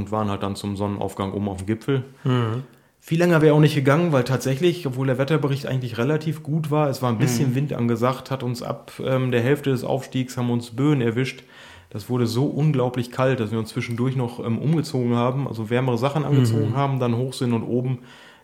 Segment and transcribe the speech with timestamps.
[0.00, 2.04] und waren halt dann zum Sonnenaufgang oben auf dem Gipfel.
[2.24, 2.64] Mhm.
[3.02, 6.90] Viel länger wäre auch nicht gegangen, weil tatsächlich, obwohl der Wetterbericht eigentlich relativ gut war,
[6.90, 7.54] es war ein bisschen mhm.
[7.54, 11.42] Wind angesagt, hat uns ab ähm, der Hälfte des Aufstiegs haben uns Böen erwischt.
[11.88, 15.98] Das wurde so unglaublich kalt, dass wir uns zwischendurch noch ähm, umgezogen haben, also wärmere
[15.98, 16.76] Sachen angezogen mhm.
[16.76, 18.00] haben, dann hoch sind und oben.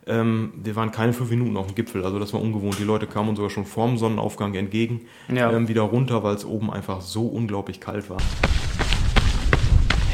[0.06, 2.78] Ähm, wir waren keine fünf Minuten auf dem Gipfel, also das war ungewohnt.
[2.78, 5.52] Die Leute kamen uns sogar schon vorm Sonnenaufgang entgegen, ja.
[5.52, 8.18] ähm, wieder runter, weil es oben einfach so unglaublich kalt war.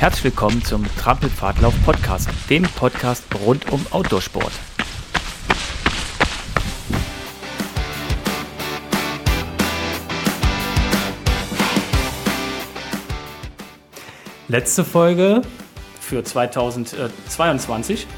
[0.03, 4.51] Herzlich willkommen zum Trampelpfadlauf Podcast, dem Podcast rund um Outdoorsport.
[14.49, 15.43] Letzte Folge
[16.01, 18.09] für 2022.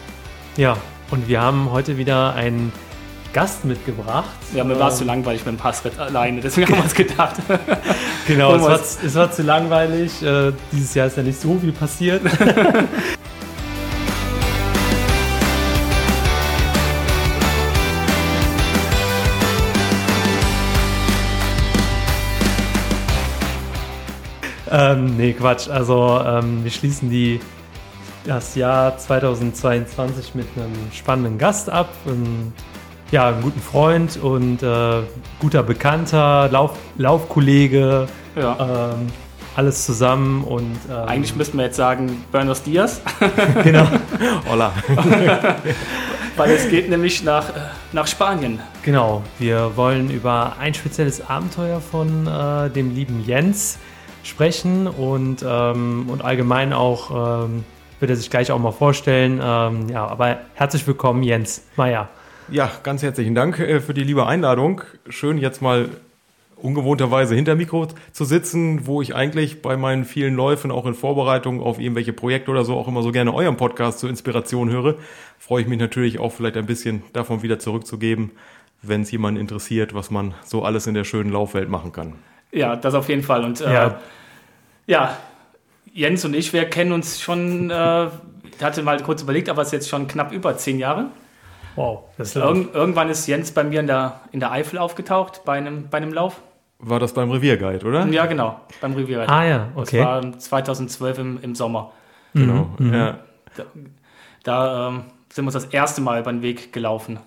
[0.57, 0.79] Ja,
[1.11, 2.73] und wir haben heute wieder einen
[3.35, 4.31] Gast mitgebracht.
[4.55, 7.35] Ja, mir war es zu langweilig mit dem Passritt alleine, deswegen haben wir uns gedacht.
[8.29, 10.23] genau, es war, es war, zu langweilig.
[10.23, 12.23] Äh, dieses Jahr ist ja nicht so viel passiert.
[24.71, 25.69] ähm, nee, Quatsch.
[25.69, 27.41] Also ähm, wir schließen die,
[28.25, 31.89] das Jahr 2022 mit einem spannenden Gast ab.
[32.05, 32.53] Und
[33.11, 35.03] ja, einen guten Freund und äh,
[35.39, 38.93] guter Bekannter, Lauf, Laufkollege, ja.
[38.95, 39.09] ähm,
[39.57, 43.01] alles zusammen und ähm, eigentlich müssten wir jetzt sagen Buenos Dias.
[43.63, 43.87] genau.
[44.51, 44.73] Hola.
[46.37, 47.45] Weil es geht nämlich nach,
[47.93, 48.59] nach Spanien.
[48.83, 49.23] Genau.
[49.39, 53.79] Wir wollen über ein spezielles Abenteuer von äh, dem lieben Jens
[54.25, 57.65] sprechen und, ähm, und allgemein auch ähm,
[58.01, 59.41] wird er sich gleich auch mal vorstellen.
[59.41, 62.09] Ähm, ja, aber herzlich willkommen, Jens Meier.
[62.51, 64.83] Ja, ganz herzlichen Dank äh, für die liebe Einladung.
[65.09, 65.89] Schön jetzt mal
[66.57, 71.63] ungewohnterweise hinter Mikro zu sitzen, wo ich eigentlich bei meinen vielen Läufen auch in Vorbereitung
[71.63, 74.97] auf irgendwelche Projekte oder so auch immer so gerne euren Podcast zur Inspiration höre.
[75.39, 78.33] Freue ich mich natürlich auch vielleicht ein bisschen davon wieder zurückzugeben,
[78.83, 82.15] wenn es jemanden interessiert, was man so alles in der schönen Laufwelt machen kann.
[82.53, 83.43] Ja, das auf jeden Fall.
[83.43, 84.01] Und äh, ja.
[84.87, 85.17] ja,
[85.93, 88.09] Jens und ich, wir kennen uns schon, äh,
[88.63, 91.11] hatte mal kurz überlegt, aber es ist jetzt schon knapp über zehn Jahre.
[91.77, 92.05] Wow.
[92.19, 95.89] Das Irgend, irgendwann ist Jens bei mir in der, in der Eifel aufgetaucht bei einem,
[95.89, 96.41] bei einem Lauf.
[96.79, 98.07] War das beim Revierguide, oder?
[98.07, 99.33] Ja, genau, beim Revierguide.
[99.33, 99.99] Ah ja, okay.
[99.99, 101.93] Das war 2012 im, im Sommer.
[102.35, 102.95] Genau, mhm.
[102.95, 103.19] ja.
[103.57, 103.65] Da,
[104.43, 107.19] da ähm, sind wir uns das erste Mal über den Weg gelaufen.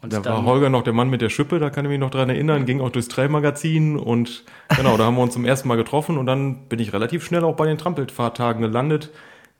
[0.00, 2.10] Und da war Holger noch der Mann mit der Schippe, da kann ich mich noch
[2.10, 4.44] dran erinnern, ging auch durchs Trail-Magazin und
[4.76, 7.42] genau, da haben wir uns zum ersten Mal getroffen und dann bin ich relativ schnell
[7.42, 9.10] auch bei den Trampelfahrtagen gelandet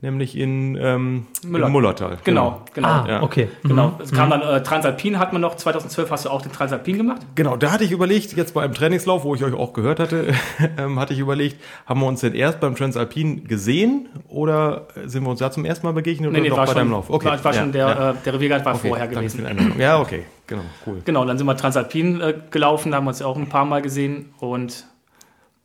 [0.01, 1.67] nämlich in, ähm, Müller.
[1.67, 2.19] in Mullertal.
[2.23, 2.89] Genau, genau.
[2.89, 3.23] Ah, ja.
[3.23, 3.49] okay.
[3.65, 3.89] Genau.
[3.89, 3.95] Mhm.
[4.01, 7.23] Es kam dann äh, Transalpin hat man noch, 2012 hast du auch den Transalpin gemacht?
[7.35, 10.35] Genau, da hatte ich überlegt, jetzt bei einem Trainingslauf, wo ich euch auch gehört hatte,
[10.79, 15.31] ähm, hatte ich überlegt, haben wir uns denn erst beim Transalpin gesehen oder sind wir
[15.31, 17.11] uns da zum ersten Mal begegnet nee, oder nee, noch bei schon, deinem Lauf?
[17.11, 17.27] Okay.
[17.27, 18.11] War, war ja, schon der, ja.
[18.11, 19.47] äh, der Revierguide war okay, vorher gewesen.
[19.79, 21.03] Ja, okay, genau, cool.
[21.05, 23.83] Genau, dann sind wir Transalpin äh, gelaufen, da haben wir uns auch ein paar Mal
[23.83, 24.87] gesehen und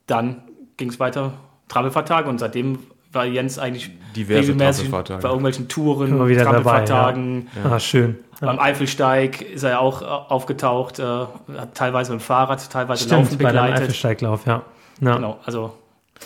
[0.08, 0.42] dann
[0.78, 1.34] ging es weiter
[1.68, 2.80] Travelfahrtage und seitdem
[3.14, 7.48] war Jens eigentlich Diverse regelmäßig bei irgendwelchen Touren, wieder Trampelfahrtagen.
[7.56, 7.70] Ja.
[7.70, 7.76] Ja.
[7.76, 8.18] Ah, schön.
[8.42, 8.48] Ja.
[8.48, 13.24] Beim Eifelsteig ist er auch äh, aufgetaucht, äh, hat teilweise mit dem Fahrrad, teilweise Stimmt,
[13.24, 13.76] Laufen begleitet.
[13.76, 14.64] Bei Eifelsteiglauf, ja.
[15.02, 15.16] ja.
[15.16, 15.74] Genau, also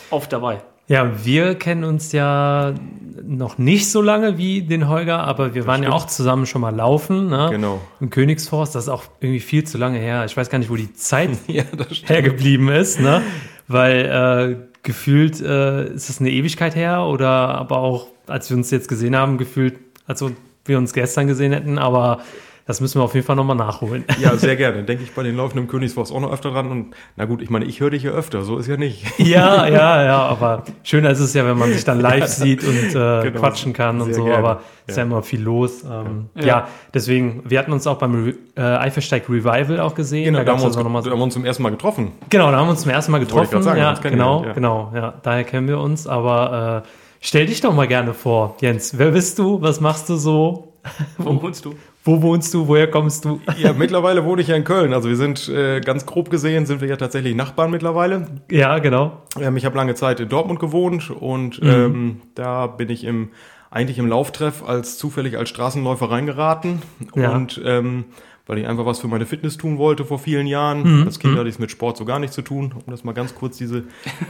[0.10, 0.62] oft dabei.
[0.90, 2.74] Ja, wir kennen uns ja
[3.22, 5.94] noch nicht so lange wie den Holger, aber wir das waren stimmt.
[5.94, 7.28] ja auch zusammen schon mal laufen.
[7.28, 7.50] Ne?
[7.52, 7.82] Genau.
[8.00, 10.24] Im Königsforst, das ist auch irgendwie viel zu lange her.
[10.26, 11.64] Ich weiß gar nicht, wo die Zeit ja,
[12.06, 13.22] hergeblieben ist, ne?
[13.68, 18.72] Weil äh, gefühlt äh, ist es eine Ewigkeit her oder aber auch, als wir uns
[18.72, 19.78] jetzt gesehen haben, gefühlt,
[20.08, 20.24] als
[20.64, 22.22] wir uns gestern gesehen hätten, aber
[22.68, 24.04] das müssen wir auf jeden Fall nochmal nachholen.
[24.20, 24.84] Ja, sehr gerne.
[24.84, 26.72] Denke ich bei den laufenden Königsforst auch noch öfter dran.
[26.72, 29.06] Und na gut, ich meine, ich höre dich ja öfter, so ist ja nicht.
[29.20, 32.90] Ja, ja, ja, aber schöner ist es ja, wenn man sich dann live sieht und
[32.90, 34.38] äh, genau, sehr, kann und so, gerne.
[34.38, 35.84] aber es ist ja immer viel los.
[35.84, 36.46] Ähm, ja.
[36.46, 36.68] ja.
[36.94, 40.26] deswegen, wir hatten uns auch beim äh, Eifelsteig Revival auch gesehen.
[40.26, 41.70] Genau, da, da, haben, uns, noch mal so, da haben wir uns zum ersten Mal
[41.70, 42.12] getroffen.
[42.30, 43.62] Genau, da haben wir uns zum ersten Mal getroffen.
[43.62, 44.54] Sagen, ja, genau, ja.
[44.54, 46.88] genau, ja, daher kennen wir uns, aber äh,
[47.22, 48.98] stell dich doch mal gerne vor, Jens.
[48.98, 49.62] Wer bist du?
[49.62, 50.74] Was machst du so?
[51.18, 51.76] Wo wohnst du?
[52.08, 52.70] Wo wohnst du?
[52.70, 53.42] Woher kommst du?
[53.58, 54.94] Ja, mittlerweile wohne ich ja in Köln.
[54.94, 58.28] Also wir sind äh, ganz grob gesehen, sind wir ja tatsächlich Nachbarn mittlerweile.
[58.50, 59.24] Ja, genau.
[59.38, 61.70] Ähm, ich habe lange Zeit in Dortmund gewohnt und mhm.
[61.70, 63.30] ähm, da bin ich im
[63.70, 66.82] eigentlich im Lauftreff als zufällig als Straßenläufer reingeraten.
[67.14, 67.32] Ja.
[67.32, 68.06] Und ähm,
[68.48, 70.84] weil ich einfach was für meine Fitness tun wollte vor vielen Jahren.
[70.84, 71.04] Mhm.
[71.08, 71.40] Als Kind mhm.
[71.40, 73.58] hatte ich es mit Sport so gar nichts zu tun, um das mal ganz kurz
[73.58, 73.84] diese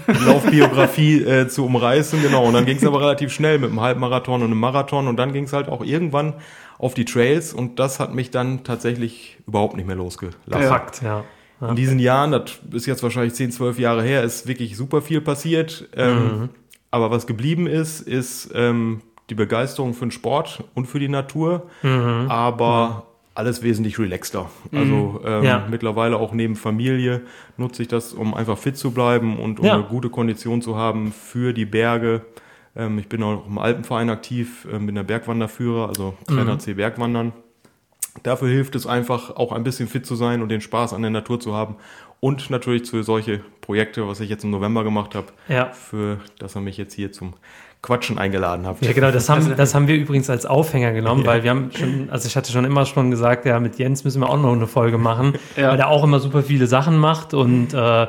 [0.07, 2.21] Laufbiografie äh, zu umreißen.
[2.23, 5.17] Genau, und dann ging es aber relativ schnell mit einem Halbmarathon und einem Marathon und
[5.17, 6.33] dann ging es halt auch irgendwann
[6.77, 10.41] auf die Trails und das hat mich dann tatsächlich überhaupt nicht mehr losgelassen.
[10.49, 10.61] Ja.
[10.61, 11.23] Fakt, ja.
[11.59, 15.21] In diesen Jahren, das ist jetzt wahrscheinlich 10, 12 Jahre her, ist wirklich super viel
[15.21, 15.89] passiert.
[15.95, 16.49] Ähm, mhm.
[16.91, 19.01] aber was geblieben ist, ist ähm,
[19.31, 22.27] die Begeisterung für den Sport und für die Natur, mhm.
[22.29, 24.49] aber alles wesentlich relaxter.
[24.71, 24.77] Mhm.
[24.77, 25.67] Also ähm, ja.
[25.69, 27.21] mittlerweile auch neben Familie
[27.57, 29.73] nutze ich das, um einfach fit zu bleiben und um ja.
[29.73, 32.21] eine gute Kondition zu haben für die Berge.
[32.77, 36.59] Ähm, ich bin auch im Alpenverein aktiv, ähm, bin der Bergwanderführer, also Trainer mhm.
[36.59, 37.33] C Bergwandern.
[38.23, 41.11] Dafür hilft es einfach auch ein bisschen fit zu sein und den Spaß an der
[41.11, 41.75] Natur zu haben.
[42.19, 45.69] Und natürlich für solche Projekte, was ich jetzt im November gemacht habe, ja.
[45.71, 47.33] für dass er mich jetzt hier zum
[47.83, 48.83] Quatschen eingeladen habt.
[48.83, 51.27] Ja, genau, das haben, das haben wir übrigens als Aufhänger genommen, ja.
[51.27, 54.19] weil wir haben schon, also ich hatte schon immer schon gesagt, ja, mit Jens müssen
[54.21, 55.69] wir auch noch eine Folge machen, ja.
[55.69, 58.07] weil er auch immer super viele Sachen macht und äh,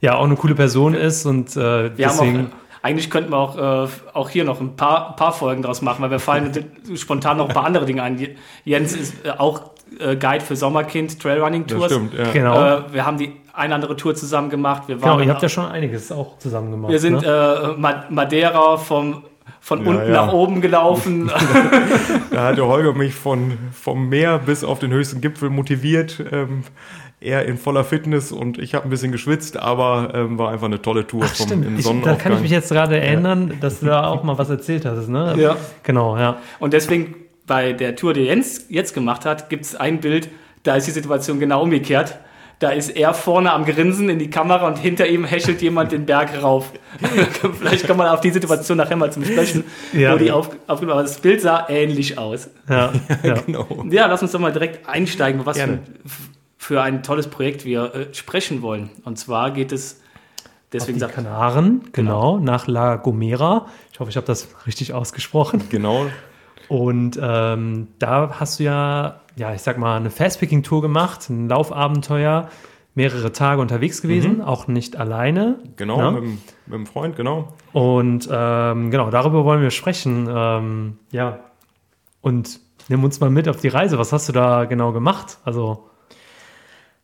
[0.00, 2.52] ja, auch eine coole Person ist und äh, deswegen.
[2.82, 6.10] Eigentlich könnten wir auch, äh, auch hier noch ein paar, paar Folgen draus machen, weil
[6.10, 6.52] wir fallen
[6.94, 8.18] spontan noch ein paar andere Dinge ein.
[8.64, 11.88] Jens ist äh, auch äh, Guide für Sommerkind Trailrunning Tours.
[11.88, 12.30] Das stimmt, ja.
[12.32, 12.78] Genau.
[12.78, 14.84] Äh, wir haben die eine andere Tour zusammen gemacht.
[14.86, 16.92] Wir waren genau, ihr habt ja schon einiges auch zusammen gemacht.
[16.92, 17.76] Wir sind ne?
[17.76, 19.24] äh, Madeira vom
[19.60, 20.26] von ja, unten ja.
[20.26, 21.30] nach oben gelaufen.
[22.30, 26.22] da hatte Holger mich von, vom Meer bis auf den höchsten Gipfel motiviert.
[26.30, 26.62] Ähm,
[27.20, 30.80] er in voller Fitness und ich habe ein bisschen geschwitzt, aber ähm, war einfach eine
[30.80, 33.54] tolle Tour Ach, vom im ich, Da kann ich mich jetzt gerade erinnern, ja.
[33.60, 35.34] dass du da auch mal was erzählt hast, ne?
[35.36, 35.56] Ja.
[35.82, 36.38] Genau, ja.
[36.60, 37.16] Und deswegen
[37.46, 40.28] bei der Tour, die Jens jetzt gemacht hat, gibt es ein Bild,
[40.62, 42.18] da ist die Situation genau umgekehrt.
[42.60, 46.06] Da ist er vorne am Grinsen in die Kamera und hinter ihm häschelt jemand den
[46.06, 46.72] Berg rauf.
[47.58, 49.62] Vielleicht kann man auf die Situation nachher mal zum Sprechen,
[49.92, 50.12] ja.
[50.12, 52.50] wo die auf, auf, aber das Bild sah ähnlich aus.
[52.68, 52.92] Ja,
[53.22, 53.34] ja.
[53.46, 53.84] genau.
[53.90, 55.78] Ja, lass uns doch mal direkt einsteigen, was für,
[56.58, 58.90] für, ein tolles Projekt wir äh, sprechen wollen.
[59.04, 60.00] Und zwar geht es
[60.72, 63.66] Deswegen auf die Kanaren, genau, genau, nach La Gomera.
[63.90, 65.62] Ich hoffe, ich habe das richtig ausgesprochen.
[65.70, 66.06] Genau.
[66.68, 72.50] Und ähm, da hast du ja, ja, ich sag mal, eine Fastpicking-Tour gemacht, ein Laufabenteuer,
[72.94, 74.40] mehrere Tage unterwegs gewesen, mhm.
[74.42, 75.58] auch nicht alleine.
[75.76, 76.10] Genau, ja?
[76.10, 76.20] Ne?
[76.20, 76.30] mit,
[76.66, 77.54] mit, einem Freund, genau.
[77.72, 80.28] Und ähm, genau, darüber wollen wir sprechen.
[80.30, 81.38] Ähm, ja,
[82.20, 83.98] und nimm uns mal mit auf die Reise.
[83.98, 85.38] Was hast du da genau gemacht?
[85.44, 85.87] Also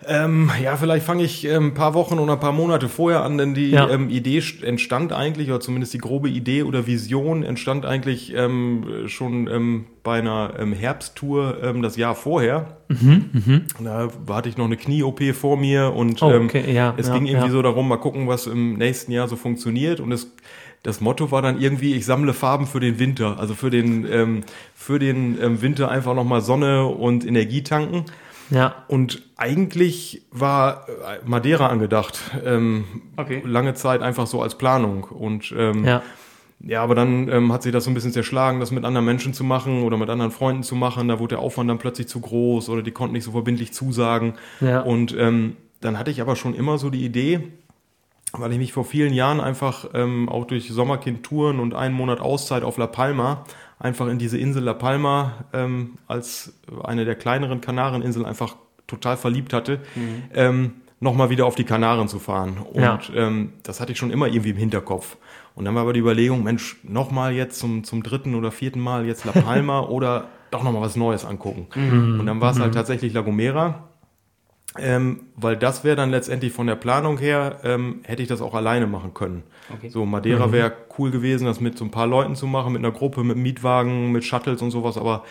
[0.09, 3.39] ähm, ja, vielleicht fange ich ähm, ein paar Wochen oder ein paar Monate vorher an,
[3.39, 3.89] denn die ja.
[3.89, 9.49] ähm, Idee entstand eigentlich, oder zumindest die grobe Idee oder Vision entstand eigentlich ähm, schon
[9.49, 12.77] ähm, bei einer ähm, Herbsttour das Jahr vorher.
[12.89, 13.61] Mhm, mh.
[13.83, 16.73] Da hatte ich noch eine Knie-OP vor mir und oh, okay.
[16.73, 20.00] ja, es ja, ging irgendwie so darum, mal gucken, was im nächsten Jahr so funktioniert
[20.00, 20.31] und es
[20.85, 24.45] das Motto war dann irgendwie, ich sammle Farben für den Winter, also für den, ähm,
[24.75, 28.05] für den ähm, Winter einfach nochmal Sonne und Energie tanken.
[28.50, 28.85] Ja.
[28.88, 32.20] Und eigentlich war äh, Madeira angedacht.
[32.44, 32.85] Ähm,
[33.17, 33.43] okay.
[33.44, 35.05] Lange Zeit einfach so als Planung.
[35.05, 36.02] Und ähm, ja.
[36.61, 39.35] ja, aber dann ähm, hat sich das so ein bisschen zerschlagen, das mit anderen Menschen
[39.35, 41.08] zu machen oder mit anderen Freunden zu machen.
[41.08, 44.35] Da wurde der Aufwand dann plötzlich zu groß oder die konnten nicht so verbindlich zusagen.
[44.61, 44.81] Ja.
[44.81, 47.40] Und ähm, dann hatte ich aber schon immer so die Idee,
[48.32, 52.62] weil ich mich vor vielen Jahren einfach ähm, auch durch Sommerkind-Touren und einen Monat Auszeit
[52.62, 53.44] auf La Palma
[53.79, 58.56] einfach in diese Insel La Palma ähm, als eine der kleineren Kanareninseln einfach
[58.87, 60.23] total verliebt hatte, mhm.
[60.35, 62.59] ähm, nochmal wieder auf die Kanaren zu fahren.
[62.59, 62.99] Und ja.
[63.15, 65.17] ähm, das hatte ich schon immer irgendwie im Hinterkopf.
[65.55, 69.06] Und dann war aber die Überlegung, Mensch, nochmal jetzt zum, zum dritten oder vierten Mal
[69.06, 71.69] jetzt La Palma oder doch nochmal was Neues angucken.
[71.75, 72.21] Mhm.
[72.21, 72.76] Und dann war es halt mhm.
[72.76, 73.88] tatsächlich La Gomera.
[74.79, 78.55] Ähm, weil das wäre dann letztendlich von der Planung her, ähm, hätte ich das auch
[78.55, 79.44] alleine machen können.
[79.73, 79.88] Okay.
[79.88, 80.53] So, Madeira mhm.
[80.53, 83.37] wäre cool gewesen, das mit so ein paar Leuten zu machen, mit einer Gruppe, mit
[83.37, 85.25] Mietwagen, mit Shuttles und sowas, aber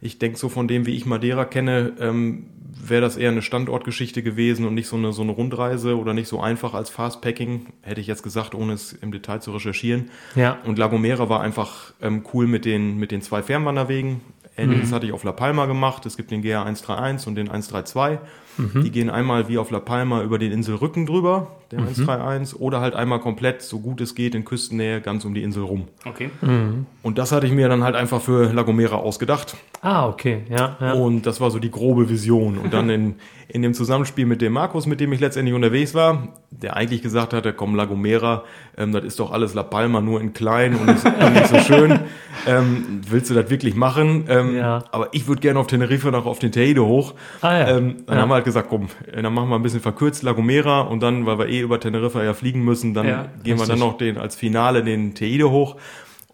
[0.00, 2.46] ich denke so von dem, wie ich Madeira kenne, ähm,
[2.80, 6.28] wäre das eher eine Standortgeschichte gewesen und nicht so eine, so eine Rundreise oder nicht
[6.28, 10.10] so einfach als Fastpacking, hätte ich jetzt gesagt, ohne es im Detail zu recherchieren.
[10.36, 10.58] Ja.
[10.64, 14.20] Und La Gomera war einfach ähm, cool mit den, mit den zwei Fernwanderwegen.
[14.56, 14.94] Ähnliches mhm.
[14.94, 16.06] hatte ich auf La Palma gemacht.
[16.06, 18.18] Es gibt den GR 131 und den 132.
[18.58, 18.84] Mhm.
[18.84, 21.88] Die gehen einmal wie auf La Palma über den Inselrücken drüber, der mhm.
[21.88, 25.62] 131, oder halt einmal komplett, so gut es geht, in Küstennähe, ganz um die Insel
[25.62, 25.88] rum.
[26.04, 26.30] Okay.
[26.40, 26.86] Mhm.
[27.02, 29.56] Und das hatte ich mir dann halt einfach für La Gomera ausgedacht.
[29.80, 30.92] Ah, okay, ja, ja.
[30.92, 32.58] Und das war so die grobe Vision.
[32.58, 33.14] Und dann in,
[33.50, 37.32] in dem Zusammenspiel mit dem Markus, mit dem ich letztendlich unterwegs war, der eigentlich gesagt
[37.32, 38.44] hatte, komm, La Gomera,
[38.76, 41.58] ähm, das ist doch alles La Palma, nur in klein und nicht, und nicht so
[41.60, 42.00] schön.
[42.46, 44.26] Ähm, willst du das wirklich machen?
[44.28, 44.84] Ähm, ja.
[44.92, 47.14] Aber ich würde gerne auf Teneriffa noch auf den Teide hoch.
[47.40, 47.68] Ah, ja.
[47.76, 48.22] Ähm, dann ja.
[48.22, 51.24] haben wir halt gesagt, komm, dann machen wir ein bisschen verkürzt La Gomera und dann,
[51.24, 53.60] weil wir eh über Teneriffa ja fliegen müssen, dann ja, gehen richtig.
[53.60, 55.76] wir dann noch den als Finale den Teide hoch.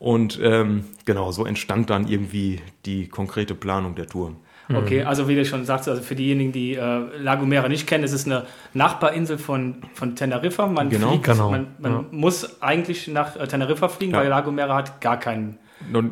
[0.01, 4.33] Und ähm, genau, so entstand dann irgendwie die konkrete Planung der Tour.
[4.73, 5.07] Okay, mhm.
[5.07, 8.13] also wie du schon sagst, also für diejenigen, die äh, La Gomera nicht kennen, es
[8.13, 10.67] ist eine Nachbarinsel von, von Teneriffa.
[10.67, 11.51] Man, genau, fliegt, genau.
[11.51, 12.05] man, man ja.
[12.11, 14.21] muss eigentlich nach äh, Teneriffa fliegen, ja.
[14.21, 15.59] weil La Gomera hat gar keinen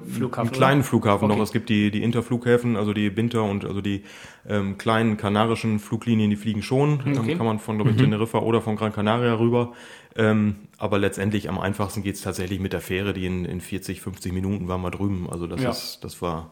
[0.06, 1.36] Flughafen, einen kleinen Flughafen okay.
[1.36, 1.42] noch.
[1.42, 4.02] Es gibt die, die Interflughäfen, also die Binter und also die
[4.46, 7.00] ähm, kleinen kanarischen Fluglinien, die fliegen schon.
[7.00, 7.32] Okay.
[7.32, 8.02] Ähm, kann man von, glaube ich, mhm.
[8.02, 9.72] Teneriffa oder von Gran Canaria rüber.
[10.14, 14.02] Ähm, aber letztendlich am einfachsten geht es tatsächlich mit der Fähre, die in, in 40,
[14.02, 15.28] 50 Minuten waren wir drüben.
[15.30, 15.70] Also das, ja.
[15.70, 16.50] ist, das war,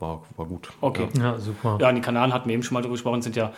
[0.00, 0.68] war, war gut.
[0.80, 1.08] Okay.
[1.16, 1.32] Ja.
[1.32, 1.78] ja, super.
[1.80, 3.52] Ja, die Kanaren hatten wir eben schon mal drüber gesprochen, sind ja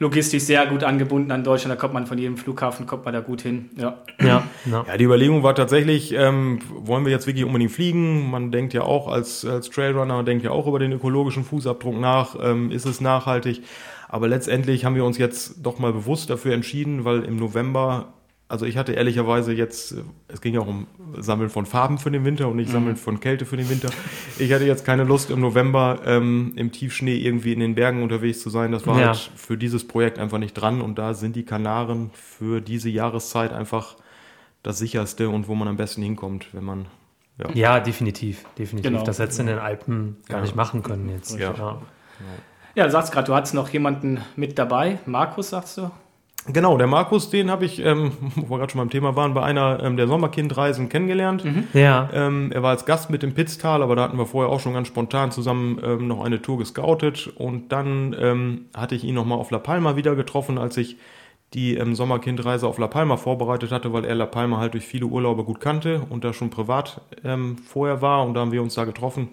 [0.00, 1.72] logistisch sehr gut angebunden an Deutschland.
[1.72, 3.70] Da kommt man von jedem Flughafen, kommt man da gut hin.
[3.76, 4.84] Ja, ja, ja.
[4.88, 8.30] ja die Überlegung war tatsächlich, ähm, wollen wir jetzt wirklich unbedingt fliegen?
[8.30, 12.34] Man denkt ja auch als, als Trailrunner, denkt ja auch über den ökologischen Fußabdruck nach.
[12.42, 13.62] Ähm, ist es nachhaltig?
[14.08, 18.14] Aber letztendlich haben wir uns jetzt doch mal bewusst dafür entschieden, weil im November
[18.50, 19.94] also ich hatte ehrlicherweise jetzt,
[20.26, 22.72] es ging ja auch um Sammeln von Farben für den Winter und nicht mhm.
[22.72, 23.90] Sammeln von Kälte für den Winter.
[24.38, 28.40] Ich hatte jetzt keine Lust im November ähm, im Tiefschnee irgendwie in den Bergen unterwegs
[28.40, 28.72] zu sein.
[28.72, 29.06] Das war ja.
[29.08, 33.52] halt für dieses Projekt einfach nicht dran und da sind die Kanaren für diese Jahreszeit
[33.52, 33.96] einfach
[34.64, 36.86] das sicherste und wo man am besten hinkommt, wenn man
[37.38, 38.90] ja, ja definitiv, definitiv.
[38.90, 39.04] Genau.
[39.04, 40.42] Das hättest du in den Alpen gar ja.
[40.42, 41.38] nicht machen können jetzt.
[41.38, 41.78] Ja, ja.
[42.74, 44.98] ja du sagst gerade, du hattest noch jemanden mit dabei.
[45.06, 45.90] Markus, sagst du?
[46.46, 49.42] Genau, der Markus, den habe ich, ähm, wo wir gerade schon beim Thema waren, bei
[49.42, 51.44] einer ähm, der Sommerkindreisen kennengelernt.
[51.44, 51.68] Mhm.
[51.74, 52.08] Ja.
[52.12, 54.72] Ähm, er war als Gast mit im Pitztal, aber da hatten wir vorher auch schon
[54.72, 57.28] ganz spontan zusammen ähm, noch eine Tour gescoutet.
[57.36, 60.96] Und dann ähm, hatte ich ihn nochmal auf La Palma wieder getroffen, als ich
[61.52, 65.06] die ähm, Sommerkindreise auf La Palma vorbereitet hatte, weil er La Palma halt durch viele
[65.06, 68.24] Urlaube gut kannte und da schon privat ähm, vorher war.
[68.24, 69.30] Und da haben wir uns da getroffen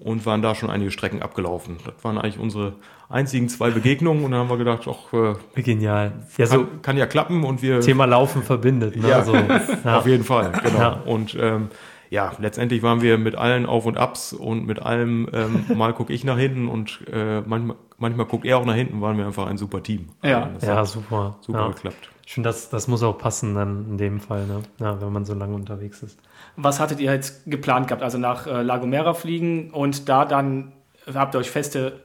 [0.00, 1.76] und waren da schon einige Strecken abgelaufen.
[1.84, 2.74] Das waren eigentlich unsere
[3.08, 6.24] einzigen zwei Begegnungen und dann haben wir gedacht, ach, äh, genial.
[6.36, 7.80] Ja, kann, so kann, ja klappen und wir.
[7.80, 9.08] Thema Laufen verbindet, ne?
[9.08, 9.34] Ja, also,
[9.84, 9.98] ja.
[9.98, 10.78] auf jeden Fall, genau.
[10.78, 10.92] Ja.
[11.04, 11.68] Und ähm,
[12.10, 16.12] ja, letztendlich waren wir mit allen Auf und Abs und mit allem, ähm, mal gucke
[16.12, 19.46] ich nach hinten und äh, manchmal, manchmal guckt er auch nach hinten, waren wir einfach
[19.46, 20.08] ein super Team.
[20.22, 21.36] Ja, also ja super.
[21.40, 22.10] Super geklappt.
[22.26, 24.62] Ich finde, das, das muss auch passen dann in dem Fall, ne?
[24.80, 26.18] ja, wenn man so lange unterwegs ist.
[26.60, 28.02] Was hattet ihr jetzt geplant gehabt?
[28.02, 30.72] Also nach äh, Lagomera fliegen und da dann
[31.14, 32.00] habt ihr euch feste,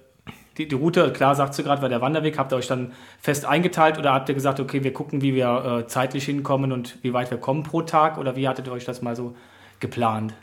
[0.58, 3.46] die, die Route, klar sagt sie gerade, war der Wanderweg, habt ihr euch dann fest
[3.46, 7.14] eingeteilt oder habt ihr gesagt, okay, wir gucken, wie wir äh, zeitlich hinkommen und wie
[7.14, 9.36] weit wir kommen pro Tag oder wie hattet ihr euch das mal so
[9.80, 10.36] geplant?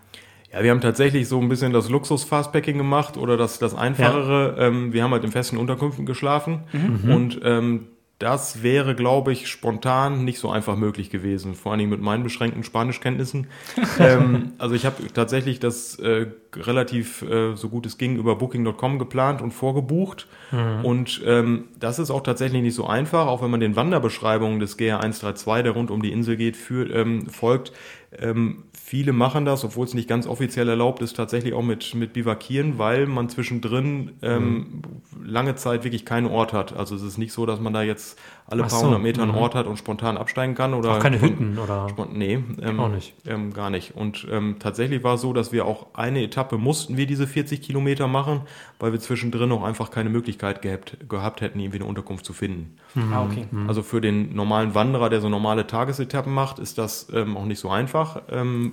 [0.52, 4.56] Ja, wir haben tatsächlich so ein bisschen das Luxus-Fastpacking gemacht oder das, das Einfachere.
[4.58, 4.66] Ja.
[4.66, 7.14] Ähm, wir haben halt in festen Unterkünften geschlafen mhm.
[7.14, 7.86] und ähm,
[8.20, 12.62] das wäre, glaube ich, spontan nicht so einfach möglich gewesen, vor allem mit meinen beschränkten
[12.62, 13.46] Spanischkenntnissen.
[13.98, 18.98] ähm, also ich habe tatsächlich das äh, relativ äh, so gut es ging über Booking.com
[18.98, 20.28] geplant und vorgebucht.
[20.52, 20.84] Mhm.
[20.84, 24.76] Und ähm, das ist auch tatsächlich nicht so einfach, auch wenn man den Wanderbeschreibungen des
[24.76, 27.72] GR 132, der rund um die Insel geht, für, ähm, folgt.
[28.18, 32.12] Ähm, Viele machen das, obwohl es nicht ganz offiziell erlaubt ist, tatsächlich auch mit, mit
[32.12, 34.82] Bivakieren, weil man zwischendrin ähm,
[35.14, 35.24] mhm.
[35.24, 36.76] lange Zeit wirklich keinen Ort hat.
[36.76, 38.18] Also es ist nicht so, dass man da jetzt
[38.48, 38.86] alle Ach paar so.
[38.86, 39.38] hundert Meter einen mhm.
[39.38, 40.74] Ort hat und spontan absteigen kann.
[40.74, 41.86] Oder auch keine Hütten oder?
[42.12, 43.14] nee, ähm, auch nicht.
[43.26, 43.94] Ähm, gar nicht.
[43.94, 47.62] Und ähm, tatsächlich war es so, dass wir auch eine Etappe mussten wir diese 40
[47.62, 48.40] Kilometer machen,
[48.80, 52.74] weil wir zwischendrin auch einfach keine Möglichkeit gehabt, gehabt hätten, irgendwie eine Unterkunft zu finden.
[52.96, 53.12] Mhm.
[53.12, 53.46] Ah, okay.
[53.48, 53.68] Mhm.
[53.68, 57.60] Also für den normalen Wanderer, der so normale Tagesetappen macht, ist das ähm, auch nicht
[57.60, 58.22] so einfach.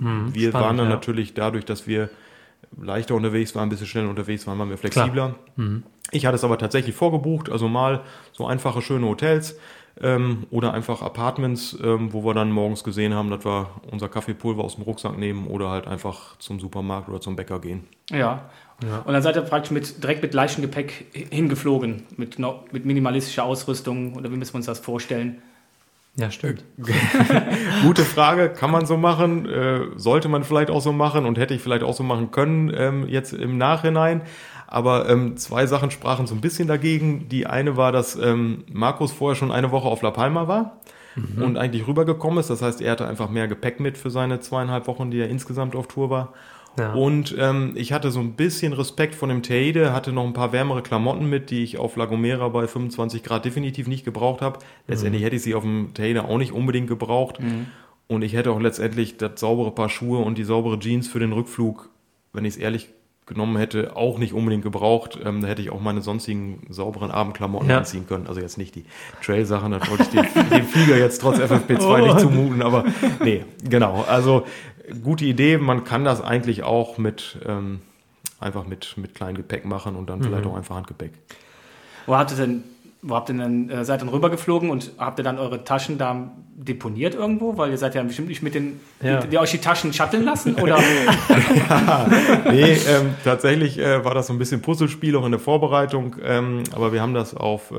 [0.07, 0.35] Mhm.
[0.35, 0.95] wir Spannend, waren dann ja.
[0.95, 2.09] natürlich dadurch, dass wir
[2.81, 5.35] leichter unterwegs waren, ein bisschen schneller unterwegs waren, waren wir flexibler.
[5.55, 5.83] Mhm.
[6.11, 9.57] Ich hatte es aber tatsächlich vorgebucht, also mal so einfache, schöne Hotels
[10.01, 14.63] ähm, oder einfach Apartments, ähm, wo wir dann morgens gesehen haben, dass wir unser Kaffeepulver
[14.63, 17.83] aus dem Rucksack nehmen oder halt einfach zum Supermarkt oder zum Bäcker gehen.
[18.09, 18.49] Ja.
[18.83, 18.99] ja.
[19.05, 24.15] Und dann seid ihr praktisch mit, direkt mit leichtem Gepäck hingeflogen, mit, mit minimalistischer Ausrüstung
[24.15, 25.41] oder wie müssen wir uns das vorstellen?
[26.19, 26.63] Ja, stimmt.
[27.83, 31.53] Gute Frage, kann man so machen, äh, sollte man vielleicht auch so machen und hätte
[31.53, 34.21] ich vielleicht auch so machen können ähm, jetzt im Nachhinein.
[34.65, 37.29] Aber ähm, zwei Sachen sprachen so ein bisschen dagegen.
[37.29, 40.81] Die eine war, dass ähm, Markus vorher schon eine Woche auf La Palma war
[41.15, 41.43] mhm.
[41.43, 42.49] und eigentlich rübergekommen ist.
[42.49, 45.75] Das heißt, er hatte einfach mehr Gepäck mit für seine zweieinhalb Wochen, die er insgesamt
[45.75, 46.33] auf Tour war.
[46.77, 46.93] Ja.
[46.93, 50.51] Und ähm, ich hatte so ein bisschen Respekt von dem Teide, hatte noch ein paar
[50.51, 54.59] wärmere Klamotten mit, die ich auf La Gomera bei 25 Grad definitiv nicht gebraucht habe.
[54.87, 55.25] Letztendlich mhm.
[55.25, 57.39] hätte ich sie auf dem Teide auch nicht unbedingt gebraucht.
[57.39, 57.67] Mhm.
[58.07, 61.33] Und ich hätte auch letztendlich das saubere Paar Schuhe und die saubere Jeans für den
[61.33, 61.89] Rückflug,
[62.31, 62.89] wenn ich es ehrlich
[63.27, 65.19] genommen hätte, auch nicht unbedingt gebraucht.
[65.23, 67.79] Ähm, da hätte ich auch meine sonstigen sauberen Abendklamotten ja.
[67.79, 68.25] anziehen können.
[68.27, 68.85] Also jetzt nicht die
[69.23, 71.97] Trail-Sachen, da wollte ich den, den, Flieger jetzt trotz FFP2 oh.
[71.97, 72.85] nicht zumuten, aber
[73.21, 74.05] nee, genau.
[74.07, 74.45] Also
[75.03, 77.81] gute Idee, man kann das eigentlich auch mit ähm,
[78.39, 80.23] einfach mit, mit kleinem Gepäck machen und dann mhm.
[80.25, 81.13] vielleicht auch einfach Handgepäck.
[82.05, 82.63] Wo hat es denn
[83.01, 86.31] wo habt ihr denn, äh, seid dann rübergeflogen und habt ihr dann eure Taschen da
[86.55, 87.57] deponiert irgendwo?
[87.57, 89.21] Weil ihr seid ja bestimmt nicht mit den, ja.
[89.21, 90.79] die, die euch die Taschen shutteln lassen, oder?
[90.79, 92.07] ja,
[92.51, 96.63] nee, ähm, tatsächlich äh, war das so ein bisschen Puzzlespiel auch in der Vorbereitung, ähm,
[96.75, 97.71] aber wir haben das auf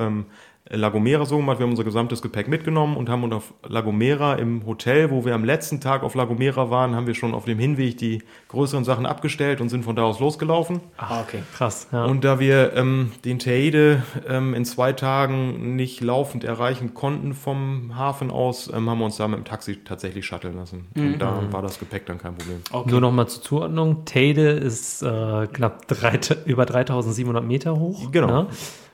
[0.71, 3.55] ähm, La Gomera so gemacht, wir haben unser gesamtes Gepäck mitgenommen und haben uns auf
[3.67, 7.15] La Gomera im Hotel, wo wir am letzten Tag auf La Gomera waren, haben wir
[7.15, 10.81] schon auf dem Hinweg die größeren Sachen abgestellt und sind von da aus losgelaufen.
[10.97, 11.43] Ah, okay.
[11.55, 11.89] Krass.
[11.93, 12.05] Ja.
[12.05, 17.97] Und da wir ähm, den Teide ähm, in zwei Tagen nicht laufend erreichen konnten vom
[17.97, 20.87] Hafen aus, ähm, haben wir uns da mit dem Taxi tatsächlich shutteln lassen.
[20.95, 21.15] Mhm.
[21.15, 22.61] Und da war das Gepäck dann kein Problem.
[22.71, 22.91] Okay.
[22.91, 24.05] Nur nochmal zur Zuordnung.
[24.05, 28.11] Teide ist äh, knapp drei, über 3700 Meter hoch.
[28.13, 28.27] Genau.
[28.43, 28.47] Ne?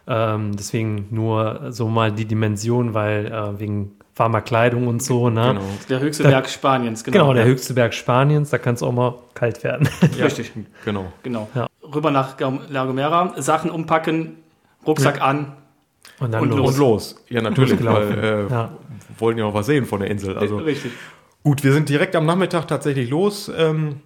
[0.07, 5.31] Ähm, deswegen nur so mal die Dimension, weil äh, wegen warmer Kleidung und so.
[5.31, 5.55] Ne?
[5.55, 5.65] Genau.
[5.89, 7.19] Der höchste da, Berg Spaniens, genau.
[7.19, 9.89] Genau, der höchste Berg Spaniens, da kann es auch mal kalt werden.
[10.17, 10.53] Ja, Richtig.
[10.85, 11.13] Genau.
[11.23, 11.49] genau.
[11.55, 11.67] Ja.
[11.83, 12.37] Rüber nach
[12.69, 14.37] La Gomera, Sachen umpacken,
[14.87, 15.25] Rucksack ja.
[15.25, 15.53] an.
[16.21, 16.71] Und dann und los.
[16.71, 17.25] Und los.
[17.29, 18.71] Ja, natürlich, weil äh, ja.
[19.19, 20.39] wollen ja auch was sehen von der Insel.
[20.39, 20.93] Also, Richtig.
[21.43, 23.51] Gut, wir sind direkt am Nachmittag tatsächlich los.
[23.55, 24.01] Ähm,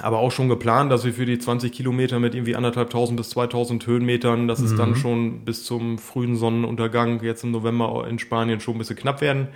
[0.00, 3.86] aber auch schon geplant, dass wir für die 20 Kilometer mit irgendwie anderthalbtausend bis 2000
[3.86, 4.66] Höhenmetern, dass mhm.
[4.66, 8.96] es dann schon bis zum frühen Sonnenuntergang jetzt im November in Spanien schon ein bisschen
[8.96, 9.48] knapp werden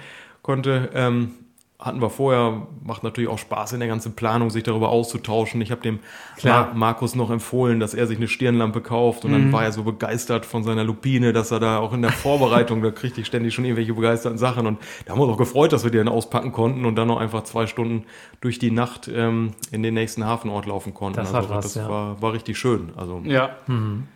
[0.42, 0.90] konnte.
[0.94, 1.30] Ähm,
[1.78, 5.60] hatten wir vorher, macht natürlich auch Spaß in der ganzen Planung, sich darüber auszutauschen.
[5.60, 5.98] Ich habe dem
[6.42, 9.34] Mar Markus noch empfohlen, dass er sich eine Stirnlampe kauft und mhm.
[9.34, 12.82] dann war er so begeistert von seiner Lupine, dass er da auch in der Vorbereitung,
[12.82, 15.72] da kriegte ich ständig schon irgendwelche begeisterten Sachen und da haben wir uns auch gefreut,
[15.72, 18.04] dass wir die dann auspacken konnten und dann noch einfach zwei Stunden
[18.40, 21.18] durch die Nacht ähm, in den nächsten Hafenort laufen konnten.
[21.18, 21.88] Das, also, was, das ja.
[21.88, 22.92] war, war richtig schön.
[22.96, 23.50] Also, ja.
[23.66, 24.08] Mhm.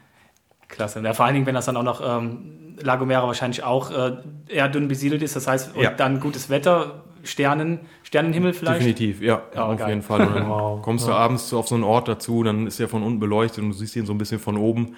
[0.68, 1.00] Klasse.
[1.00, 4.16] Ja, vor allen Dingen, wenn das dann auch noch ähm, Lagomera wahrscheinlich auch äh,
[4.48, 5.90] eher dünn besiedelt ist, das heißt, und ja.
[5.90, 8.80] dann gutes Wetter, Sternen, Sternenhimmel vielleicht?
[8.80, 9.88] Definitiv, ja, ja auf geil.
[9.88, 10.26] jeden Fall.
[10.26, 10.82] Und dann wow.
[10.82, 11.16] kommst du ja.
[11.16, 13.96] abends auf so einen Ort dazu, dann ist er von unten beleuchtet und du siehst
[13.96, 14.96] ihn so ein bisschen von oben.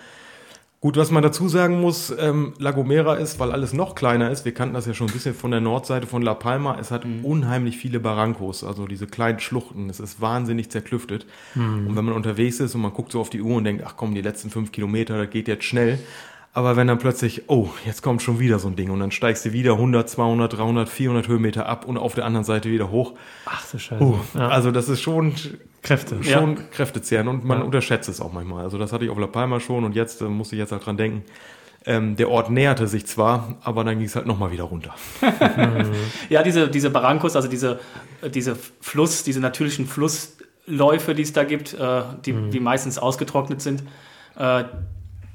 [0.82, 4.44] Gut, was man dazu sagen muss, ähm, La Gomera ist, weil alles noch kleiner ist,
[4.44, 7.04] wir kannten das ja schon ein bisschen von der Nordseite von La Palma, es hat
[7.04, 7.24] mhm.
[7.24, 11.24] unheimlich viele Barrancos, also diese kleinen Schluchten, es ist wahnsinnig zerklüftet.
[11.54, 11.86] Mhm.
[11.86, 13.94] Und wenn man unterwegs ist und man guckt so auf die Uhr und denkt, ach
[13.96, 16.00] komm, die letzten fünf Kilometer, das geht jetzt schnell,
[16.54, 19.44] aber wenn dann plötzlich, oh, jetzt kommt schon wieder so ein Ding und dann steigst
[19.46, 23.14] du wieder 100, 200, 300, 400 Höhenmeter ab und auf der anderen Seite wieder hoch.
[23.46, 24.04] Ach so Scheiße.
[24.04, 24.48] Uh, ja.
[24.48, 25.34] Also das ist schon
[25.80, 26.62] Kräfte, schon ja.
[26.70, 27.64] Kräftezehren und man ja.
[27.64, 28.64] unterschätzt es auch manchmal.
[28.64, 30.84] Also das hatte ich auf La Palma schon und jetzt äh, muss ich jetzt halt
[30.84, 31.24] dran denken.
[31.86, 34.94] Ähm, der Ort näherte sich zwar, aber dann ging es halt nochmal wieder runter.
[36.28, 37.80] ja, diese, diese Barrancos, also diese,
[38.32, 42.50] diese Fluss, diese natürlichen Flussläufe, die es da gibt, äh, die, mhm.
[42.50, 43.82] die meistens ausgetrocknet sind,
[44.36, 44.64] äh,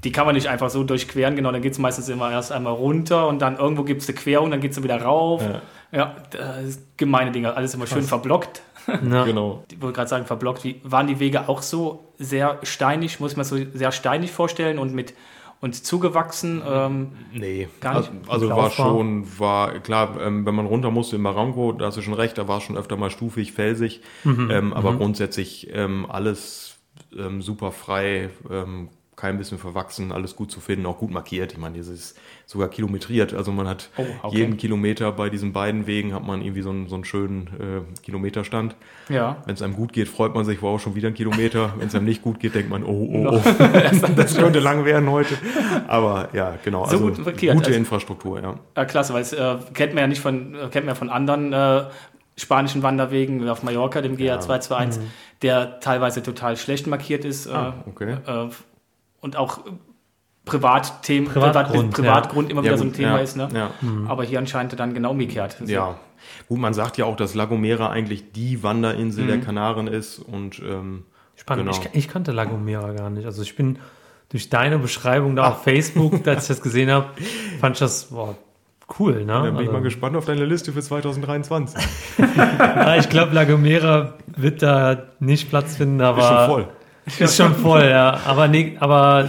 [0.08, 2.72] die kann man nicht einfach so durchqueren, genau, dann geht es meistens immer erst einmal
[2.72, 5.42] runter und dann irgendwo gibt es eine Querung, dann geht es wieder rauf.
[5.42, 5.60] Ja,
[5.92, 8.62] ja das ist gemeine Dinge, alles immer schön verblockt.
[8.88, 9.24] Ja.
[9.24, 9.64] genau.
[9.70, 10.64] Ich wollte gerade sagen, verblockt.
[10.64, 14.94] Wie, waren die Wege auch so sehr steinig, muss man so sehr steinig vorstellen und
[14.94, 15.12] mit
[15.60, 16.62] und zugewachsen?
[16.66, 18.10] Ähm, nee, gar nicht.
[18.28, 21.98] Also, also war schon, war klar, ähm, wenn man runter musste in Marango, da hast
[21.98, 24.50] du schon recht, da war es schon öfter mal stufig, felsig, mhm.
[24.50, 24.96] ähm, aber mhm.
[25.00, 26.78] grundsätzlich ähm, alles
[27.14, 31.52] ähm, super frei, ähm, kein bisschen verwachsen, alles gut zu finden, auch gut markiert.
[31.52, 33.34] Ich meine, das ist sogar kilometriert.
[33.34, 34.38] Also man hat oh, okay.
[34.38, 38.00] jeden Kilometer bei diesen beiden Wegen hat man irgendwie so einen, so einen schönen äh,
[38.02, 38.76] Kilometerstand.
[39.08, 39.42] Ja.
[39.44, 41.74] Wenn es einem gut geht, freut man sich, wow, schon wieder ein Kilometer.
[41.76, 43.42] Wenn es einem nicht gut geht, denkt man, oh, oh, oh,
[44.16, 45.34] das könnte lang werden heute.
[45.88, 46.84] Aber ja, genau.
[46.84, 47.54] Also so gut markiert.
[47.56, 48.54] gute also, Infrastruktur, ja.
[48.76, 51.10] ja klasse, weil es äh, kennt man ja nicht von, äh, kennt man ja von
[51.10, 51.84] anderen äh,
[52.36, 54.40] spanischen Wanderwegen auf Mallorca, dem GA ja.
[54.40, 55.06] 221, mhm.
[55.42, 57.48] der teilweise total schlecht markiert ist.
[57.48, 58.16] Ah, okay.
[58.26, 58.48] Äh,
[59.20, 59.60] und auch
[60.44, 62.52] Privatthemen, Privatgrund, Privatgrund ja.
[62.52, 63.36] immer wieder ja, so ein Thema ja, ist.
[63.36, 63.70] Ne?
[63.80, 64.06] Mhm.
[64.08, 65.56] Aber hier anscheinend dann genau umgekehrt.
[65.66, 65.96] Ja.
[66.48, 69.28] Gut, man sagt ja auch, dass La Gomera eigentlich die Wanderinsel mhm.
[69.28, 71.04] der Kanaren ist und ähm,
[71.38, 71.70] Spannend.
[71.70, 71.78] Genau.
[71.92, 73.24] Ich, ich, kannte La Gomera gar nicht.
[73.24, 73.78] Also ich bin
[74.30, 75.52] durch deine Beschreibung da Ach.
[75.52, 77.06] auf Facebook, als ich das gesehen habe,
[77.60, 78.34] fand ich das boah,
[78.98, 79.24] cool.
[79.24, 79.26] Ne?
[79.26, 79.62] Dann bin also.
[79.62, 81.80] ich mal gespannt auf deine Liste für 2023.
[82.36, 86.22] ja, ich glaube, La Gomera wird da nicht Platz finden, aber.
[86.22, 86.68] Ist schon voll.
[87.18, 88.20] Ist schon voll, ja.
[88.24, 89.28] Aber, nee, aber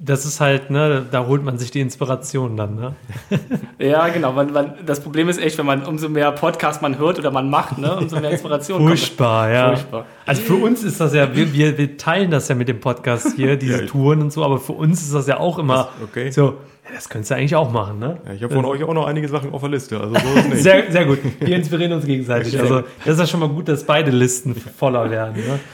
[0.00, 2.94] das ist halt, ne, da holt man sich die Inspiration dann, ne?
[3.80, 4.32] Ja, genau.
[4.32, 7.50] Man, man, das Problem ist echt, wenn man umso mehr Podcast man hört oder man
[7.50, 9.54] macht, ne, umso mehr Inspiration Furchtbar, kommt.
[9.54, 9.68] ja.
[9.70, 10.06] Furchtbar.
[10.24, 13.34] Also für uns ist das ja, wir, wir, wir teilen das ja mit dem Podcast
[13.34, 16.30] hier, diese ja, Touren und so, aber für uns ist das ja auch immer okay.
[16.30, 18.18] so, ja, das könntest du eigentlich auch machen, ne?
[18.24, 20.00] Ja, ich habe von euch auch noch einige Sachen auf der Liste.
[20.00, 20.62] Also so ist nicht.
[20.62, 21.18] sehr, sehr gut.
[21.40, 22.58] Wir inspirieren uns gegenseitig.
[22.58, 25.34] Also das ist ja schon mal gut, dass beide Listen voller werden.
[25.34, 25.58] Ne?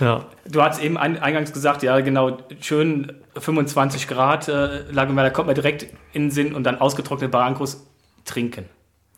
[0.00, 0.24] Ja.
[0.48, 5.86] Du hast eben eingangs gesagt, ja genau, schön 25 Grad, äh, da kommt man direkt
[6.12, 7.86] in den Sinn und dann ausgetrocknete Barrancos
[8.24, 8.66] trinken.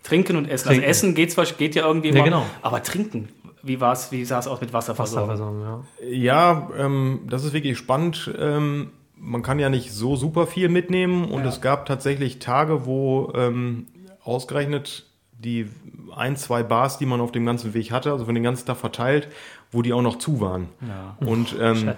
[0.02, 0.68] Trinken und essen.
[0.68, 0.84] Also trinken.
[0.84, 2.46] Also essen geht zwar, geht ja irgendwie immer, ja, genau.
[2.62, 3.28] aber trinken.
[3.62, 5.30] Wie war's, wie sah es aus mit Wasserversorgung?
[5.30, 8.32] Wasserversorgung ja, ja ähm, das ist wirklich spannend.
[8.38, 11.48] Ähm, man kann ja nicht so super viel mitnehmen und ja.
[11.48, 13.86] es gab tatsächlich Tage, wo ähm,
[14.22, 15.07] ausgerechnet
[15.38, 15.68] die
[16.14, 18.76] ein, zwei Bars, die man auf dem ganzen Weg hatte, also von den ganzen Tag
[18.76, 19.28] verteilt,
[19.70, 20.68] wo die auch noch zu waren.
[20.86, 21.16] Ja.
[21.26, 21.92] Und ähm,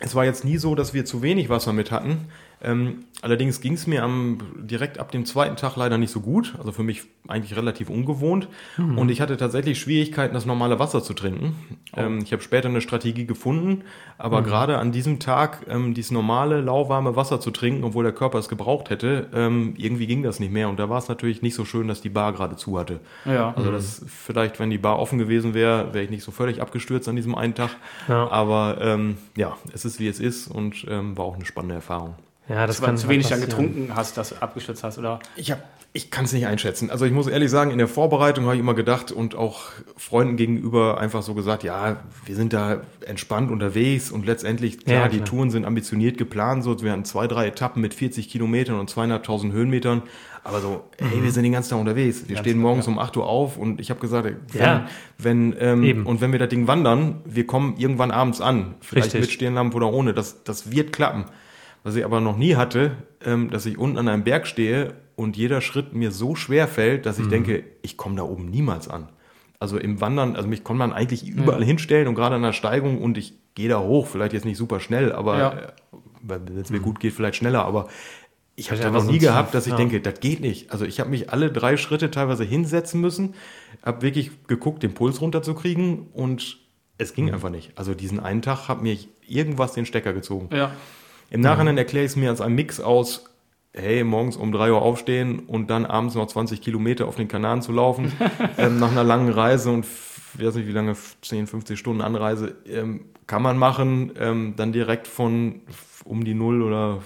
[0.00, 2.28] es war jetzt nie so, dass wir zu wenig Wasser mit hatten.
[2.62, 6.54] Ähm, allerdings ging es mir am, direkt ab dem zweiten Tag leider nicht so gut.
[6.58, 8.48] Also für mich eigentlich relativ ungewohnt.
[8.76, 8.98] Mhm.
[8.98, 11.56] Und ich hatte tatsächlich Schwierigkeiten, das normale Wasser zu trinken.
[11.92, 12.00] Oh.
[12.00, 13.82] Ähm, ich habe später eine Strategie gefunden,
[14.18, 14.44] aber mhm.
[14.44, 18.48] gerade an diesem Tag ähm, dieses normale, lauwarme Wasser zu trinken, obwohl der Körper es
[18.48, 20.68] gebraucht hätte, ähm, irgendwie ging das nicht mehr.
[20.68, 23.00] Und da war es natürlich nicht so schön, dass die Bar gerade zu hatte.
[23.24, 23.54] Ja.
[23.56, 27.08] Also das vielleicht, wenn die Bar offen gewesen wäre, wäre ich nicht so völlig abgestürzt
[27.08, 27.70] an diesem einen Tag.
[28.08, 28.30] Ja.
[28.30, 32.14] Aber ähm, ja, es ist wie es ist und ähm, war auch eine spannende Erfahrung.
[32.48, 35.18] Ja, das Weil kann zu wenig dann getrunken hast, dass du abgestürzt hast, oder?
[35.36, 35.62] Ich habe
[35.96, 36.90] ich kann es nicht einschätzen.
[36.90, 39.62] Also ich muss ehrlich sagen, in der Vorbereitung habe ich immer gedacht und auch
[39.96, 45.08] Freunden gegenüber einfach so gesagt, ja, wir sind da entspannt unterwegs und letztendlich, klar, ja,
[45.08, 45.18] klar.
[45.18, 48.90] die Touren sind ambitioniert geplant, so, wir hatten zwei, drei Etappen mit 40 Kilometern und
[48.90, 50.02] zweieinhalbtausend Höhenmetern,
[50.44, 51.06] aber so, mhm.
[51.08, 52.92] hey, wir sind den ganzen Tag unterwegs, wir Ganz stehen morgens ja.
[52.92, 54.86] um 8 Uhr auf und ich habe gesagt, wenn, ja.
[55.16, 59.20] wenn ähm, und wenn wir das Ding wandern, wir kommen irgendwann abends an, vielleicht Richtig.
[59.22, 61.24] mit Stirnlampe oder ohne, das, das wird klappen.
[61.86, 65.36] Was ich aber noch nie hatte, ähm, dass ich unten an einem Berg stehe und
[65.36, 67.30] jeder Schritt mir so schwer fällt, dass ich mhm.
[67.30, 69.08] denke, ich komme da oben niemals an.
[69.60, 71.66] Also im Wandern, also mich kann man eigentlich überall ja.
[71.66, 74.80] hinstellen und gerade an der Steigung und ich gehe da hoch, vielleicht jetzt nicht super
[74.80, 75.52] schnell, aber ja.
[75.52, 75.72] Äh,
[76.22, 76.82] wenn es mir mhm.
[76.82, 77.86] gut geht, vielleicht schneller, aber
[78.56, 79.76] ich habe noch nie gehabt, dass ich ja.
[79.76, 80.72] denke, das geht nicht.
[80.72, 83.34] Also ich habe mich alle drei Schritte teilweise hinsetzen müssen,
[83.84, 86.58] habe wirklich geguckt, den Puls runterzukriegen und
[86.98, 87.34] es ging mhm.
[87.34, 87.78] einfach nicht.
[87.78, 90.48] Also diesen einen Tag hat mir irgendwas den Stecker gezogen.
[90.52, 90.72] Ja.
[91.30, 93.24] Im Nachhinein erkläre ich es mir als ein Mix aus,
[93.72, 97.62] hey, morgens um drei Uhr aufstehen und dann abends noch 20 Kilometer auf den Kanaren
[97.62, 98.12] zu laufen,
[98.58, 99.86] ähm, nach einer langen Reise und
[100.38, 104.72] ich weiß nicht wie lange, 10, 50 Stunden Anreise, ähm, kann man machen, ähm, dann
[104.72, 105.62] direkt von
[106.04, 107.00] um die Null oder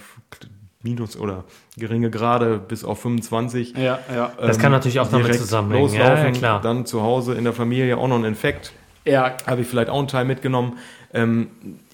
[0.83, 1.45] minus oder
[1.77, 3.75] geringe Grade bis auf 25.
[3.77, 4.31] Ja, ja.
[4.39, 5.83] Das kann natürlich auch damit zusammenhängen.
[5.83, 6.61] Loslaufen, ja, klar.
[6.61, 8.73] Dann zu Hause in der Familie auch noch ein Infekt.
[9.05, 9.35] Ja.
[9.47, 10.77] Habe ich vielleicht auch einen Teil mitgenommen.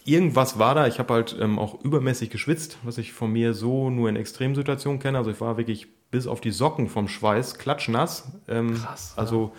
[0.08, 0.88] Irgendwas war da.
[0.88, 5.00] Ich habe halt ähm, auch übermäßig geschwitzt, was ich von mir so nur in Extremsituationen
[5.00, 5.18] kenne.
[5.18, 8.32] Also ich war wirklich bis auf die Socken vom Schweiß klatschnass.
[8.48, 9.14] Ähm, Krass.
[9.18, 9.52] Also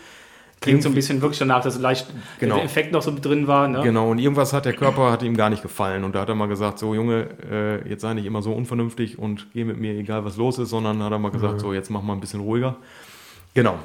[0.61, 2.08] Klingt so ein bisschen wirklich danach, dass leicht
[2.40, 2.56] genau.
[2.56, 3.68] der Effekt noch so drin war.
[3.68, 3.82] Ne?
[3.82, 6.02] Genau, und irgendwas hat der Körper hat ihm gar nicht gefallen.
[6.02, 9.18] Und da hat er mal gesagt, so Junge, äh, jetzt sei nicht immer so unvernünftig
[9.18, 11.61] und geh mit mir, egal was los ist, sondern hat er mal gesagt, mhm.
[11.61, 12.76] so jetzt mach mal ein bisschen ruhiger.
[13.54, 13.78] Genau.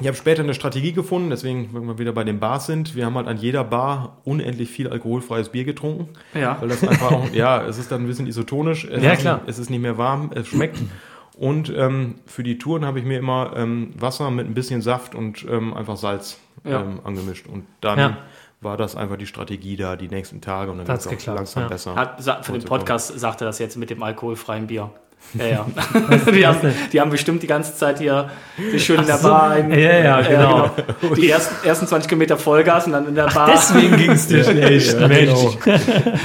[0.00, 3.06] Ich habe später eine Strategie gefunden, deswegen, wenn wir wieder bei den Bars sind, wir
[3.06, 6.08] haben halt an jeder Bar unendlich viel alkoholfreies Bier getrunken.
[6.34, 6.58] Ja.
[6.60, 8.84] Weil das einfach auch, ja, es ist dann ein bisschen isotonisch.
[8.84, 9.40] Es ja, klar.
[9.46, 10.78] Ist, es ist nicht mehr warm, es schmeckt.
[11.38, 15.14] Und ähm, für die Touren habe ich mir immer ähm, Wasser mit ein bisschen Saft
[15.14, 16.80] und ähm, einfach Salz ja.
[16.80, 17.46] Ähm, angemischt.
[17.46, 18.18] Und dann ja.
[18.60, 21.68] war das einfach die Strategie da die nächsten Tage und dann wird es langsam ja.
[21.68, 21.94] besser.
[21.94, 24.90] Hat, für den Podcast sagte das jetzt mit dem alkoholfreien Bier.
[25.34, 25.66] Ja, ja.
[26.32, 26.58] die, haben,
[26.92, 28.30] die haben bestimmt die ganze Zeit hier
[28.70, 29.28] sich schön in der so.
[29.28, 29.58] Bar.
[29.68, 30.70] Ja, ja, genau.
[31.00, 31.14] genau.
[31.14, 33.50] Die ersten, ersten 20 Kilometer Vollgas und dann in der Bar.
[33.52, 34.92] Ach, deswegen ging es dir schlecht.
[35.00, 35.52] ja, genau.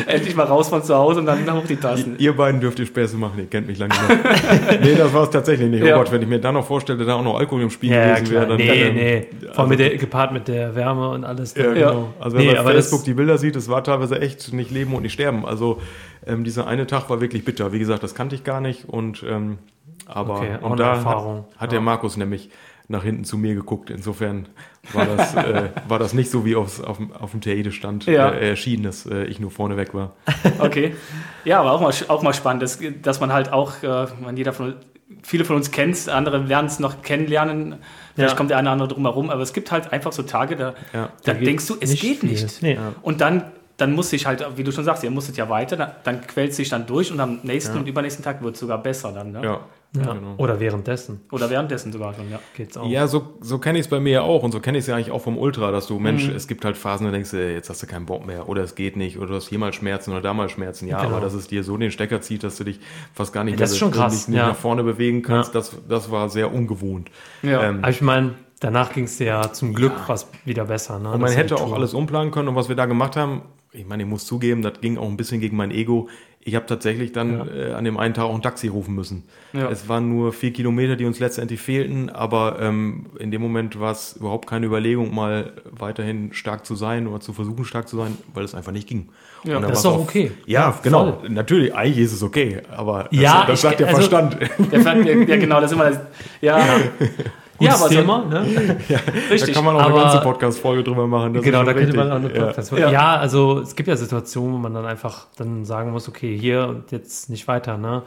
[0.07, 2.15] Endlich mal raus von zu Hause und dann hoch die Tassen.
[2.17, 4.81] Ihr beiden dürft ihr Späße machen, ihr kennt mich lange nicht.
[4.81, 5.83] nee, das war es tatsächlich nicht.
[5.83, 5.97] Oh ja.
[5.97, 8.31] Gott, wenn ich mir dann noch vorstelle, da auch noch Alkohol im Spiel ja, gewesen
[8.31, 8.57] wäre, dann.
[8.57, 9.27] Nee, dann, nee.
[9.53, 11.55] Vor allem also, gepaart mit der Wärme und alles.
[11.55, 12.13] Ja, genau.
[12.19, 14.93] Also wenn nee, man auf Facebook die Bilder sieht, es war teilweise echt nicht leben
[14.93, 15.45] und nicht sterben.
[15.45, 15.81] Also
[16.25, 17.71] ähm, dieser eine Tag war wirklich bitter.
[17.71, 19.57] Wie gesagt, das kannte ich gar nicht und ähm,
[20.05, 21.45] aber okay, und da Erfahrung.
[21.55, 22.49] hat, hat der Markus nämlich
[22.91, 23.89] nach hinten zu mir geguckt.
[23.89, 24.47] Insofern
[24.93, 28.29] war das, äh, war das nicht so, wie aufs, auf, auf dem Theide stand ja.
[28.29, 30.13] äh, erschienen, dass äh, ich nur vorne weg war.
[30.59, 30.95] Okay.
[31.43, 34.53] Ja, aber auch mal, auch mal spannend, dass, dass man halt auch, äh, man jeder
[34.53, 34.75] von
[35.23, 37.75] viele von uns kennt, andere lernen es noch kennenlernen.
[38.15, 38.37] Vielleicht ja.
[38.37, 40.73] kommt der eine oder andere drum herum, aber es gibt halt einfach so Tage, da,
[40.93, 42.61] ja, da denkst du, es nicht geht nicht.
[42.61, 42.77] Nee.
[43.01, 43.45] Und dann
[43.77, 46.53] dann muss ich halt, wie du schon sagst, ihr musstet ja weiter, dann, dann quält
[46.53, 47.79] sich dann durch und am nächsten ja.
[47.81, 49.31] und übernächsten Tag wird es sogar besser dann.
[49.31, 49.43] Ne?
[49.43, 49.59] Ja.
[49.93, 50.13] Ja.
[50.13, 50.35] Genau.
[50.37, 51.19] Oder währenddessen.
[51.31, 52.39] Oder währenddessen sogar schon, ja.
[52.55, 52.87] Geht's auch.
[52.87, 54.87] Ja, so, so kenne ich es bei mir ja auch und so kenne ich es
[54.87, 56.35] ja eigentlich auch vom Ultra, dass du, Mensch, mhm.
[56.35, 58.75] es gibt halt Phasen, da denkst du, jetzt hast du keinen Bock mehr oder es
[58.75, 60.87] geht nicht oder du hast hier mal Schmerzen oder da mal Schmerzen.
[60.87, 61.17] Ja, genau.
[61.17, 62.79] aber dass es dir so den Stecker zieht, dass du dich
[63.13, 64.27] fast gar nicht, das mehr, ist schon krass.
[64.29, 64.47] nicht, ja.
[64.47, 67.11] nach vorne bewegen kannst, das, das war sehr ungewohnt.
[67.41, 67.61] Ja.
[67.63, 70.03] Ähm, aber ich meine, danach ging es dir ja zum Glück ja.
[70.07, 70.99] was wieder besser.
[70.99, 71.11] Ne?
[71.11, 73.41] Und man hätte auch alles umplanen können und was wir da gemacht haben,
[73.73, 76.09] ich meine, ich muss zugeben, das ging auch ein bisschen gegen mein Ego.
[76.43, 77.53] Ich habe tatsächlich dann ja.
[77.53, 79.23] äh, an dem einen Tag auch ein Taxi rufen müssen.
[79.53, 79.69] Ja.
[79.69, 83.91] Es waren nur vier Kilometer, die uns letztendlich fehlten, aber ähm, in dem Moment war
[83.91, 88.17] es überhaupt keine Überlegung, mal weiterhin stark zu sein oder zu versuchen, stark zu sein,
[88.33, 89.09] weil es einfach nicht ging.
[89.43, 90.31] Ja, das ist doch okay.
[90.47, 91.19] Ja, ja genau.
[91.19, 91.29] Voll.
[91.29, 94.37] Natürlich, eigentlich ist es okay, aber das, ja, das sagt ich, der also, Verstand.
[94.71, 95.99] Der, ja, genau, das ist immer das.
[96.41, 96.65] Ja.
[97.63, 98.77] ja, aber Thema, so, ne?
[98.89, 99.53] ja, richtig.
[99.53, 101.33] Da kann man auch aber, eine ganze Podcast-Folge drüber machen.
[101.41, 102.89] genau, da könnte man auch eine Podcast ja.
[102.89, 106.67] ja, also es gibt ja Situationen, wo man dann einfach dann sagen muss, okay, hier
[106.67, 108.03] und jetzt nicht weiter, ne?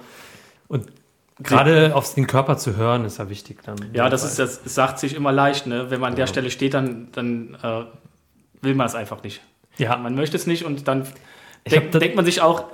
[0.68, 0.86] Und
[1.40, 3.76] gerade auf den Körper zu hören, ist ja wichtig dann.
[3.92, 5.90] Ja, das ist, das sagt sich immer leicht, ne?
[5.90, 7.84] Wenn man an der Stelle steht, dann, dann äh,
[8.62, 9.40] will man es einfach nicht.
[9.76, 9.96] Ja.
[9.96, 11.06] Man möchte es nicht und dann
[11.70, 12.64] denk, denkt man sich auch,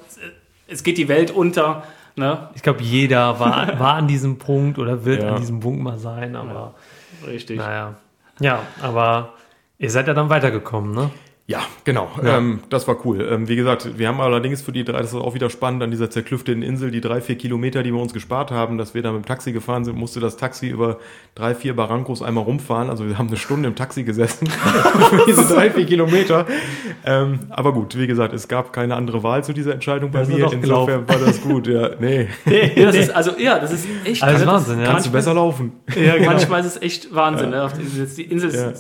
[0.67, 1.85] es geht die Welt unter
[2.17, 2.49] Ne?
[2.55, 5.31] Ich glaube, jeder war, war an diesem Punkt oder wird ja.
[5.31, 6.75] an diesem Punkt mal sein, aber.
[7.23, 7.59] Ja, richtig.
[7.59, 7.95] Naja.
[8.41, 9.35] Ja, aber
[9.79, 11.11] ihr seid ja dann weitergekommen, ne?
[11.51, 12.09] Ja, genau.
[12.23, 12.39] Ja.
[12.39, 13.29] Ähm, das war cool.
[13.29, 15.91] Ähm, wie gesagt, wir haben allerdings für die drei, das ist auch wieder spannend, an
[15.91, 19.11] dieser zerklüfteten Insel, die drei, vier Kilometer, die wir uns gespart haben, dass wir da
[19.11, 20.99] mit dem Taxi gefahren sind, musste das Taxi über
[21.35, 22.89] drei, vier Barrancos einmal rumfahren.
[22.89, 26.47] Also wir haben eine Stunde im Taxi gesessen für diese drei, vier Kilometer.
[27.05, 30.53] Ähm, aber gut, wie gesagt, es gab keine andere Wahl zu dieser Entscheidung bei mir.
[30.53, 31.67] Insofern war das gut.
[31.67, 32.29] Ja, nee.
[32.45, 34.79] nee das ist, also ja, das ist echt also Wahnsinn.
[34.79, 34.87] Ja.
[34.87, 35.73] Kannst du besser laufen.
[35.97, 36.31] Ja, genau.
[36.31, 37.51] Manchmal ist es echt Wahnsinn.
[37.51, 37.67] Ja.
[37.67, 38.07] Ne?
[38.17, 38.73] Die Insel ja.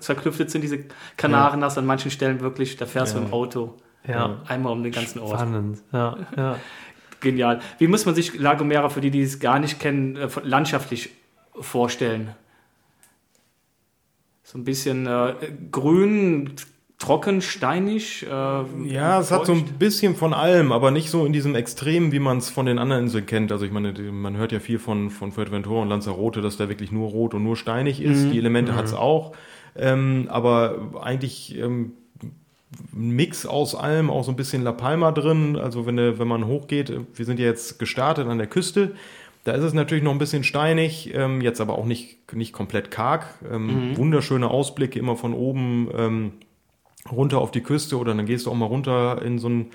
[0.00, 0.80] zerklüftet sind, diese
[1.16, 3.20] Kanaren, hast an manchen manchen Stellen wirklich, da fährst ja.
[3.20, 3.74] du im Auto
[4.06, 4.40] ja.
[4.46, 5.38] einmal um den ganzen Ort.
[5.38, 6.16] Spannend, ja.
[6.36, 6.56] ja.
[7.20, 7.60] Genial.
[7.78, 11.10] Wie muss man sich La Gomera, für die, die es gar nicht kennen, äh, landschaftlich
[11.60, 12.34] vorstellen?
[14.42, 15.34] So ein bisschen äh,
[15.70, 16.52] grün,
[16.98, 18.26] trocken, steinig.
[18.26, 19.40] Äh, ja, es feucht.
[19.40, 22.48] hat so ein bisschen von allem, aber nicht so in diesem Extrem, wie man es
[22.48, 23.52] von den anderen Inseln kennt.
[23.52, 26.90] Also ich meine, man hört ja viel von, von Fuerteventura und Lanzarote, dass da wirklich
[26.90, 28.24] nur rot und nur steinig ist.
[28.24, 28.32] Mhm.
[28.32, 28.76] Die Elemente mhm.
[28.76, 29.32] hat es auch.
[29.76, 31.92] Ähm, aber eigentlich ähm,
[32.92, 35.56] Mix aus allem, auch so ein bisschen La Palma drin.
[35.56, 38.92] Also wenn, wenn man hochgeht, wir sind ja jetzt gestartet an der Küste.
[39.44, 42.90] Da ist es natürlich noch ein bisschen steinig, ähm, jetzt aber auch nicht, nicht komplett
[42.90, 43.34] karg.
[43.50, 43.96] Ähm, mhm.
[43.96, 46.32] Wunderschöne Ausblicke immer von oben ähm,
[47.10, 49.70] runter auf die Küste oder dann gehst du auch mal runter in so ein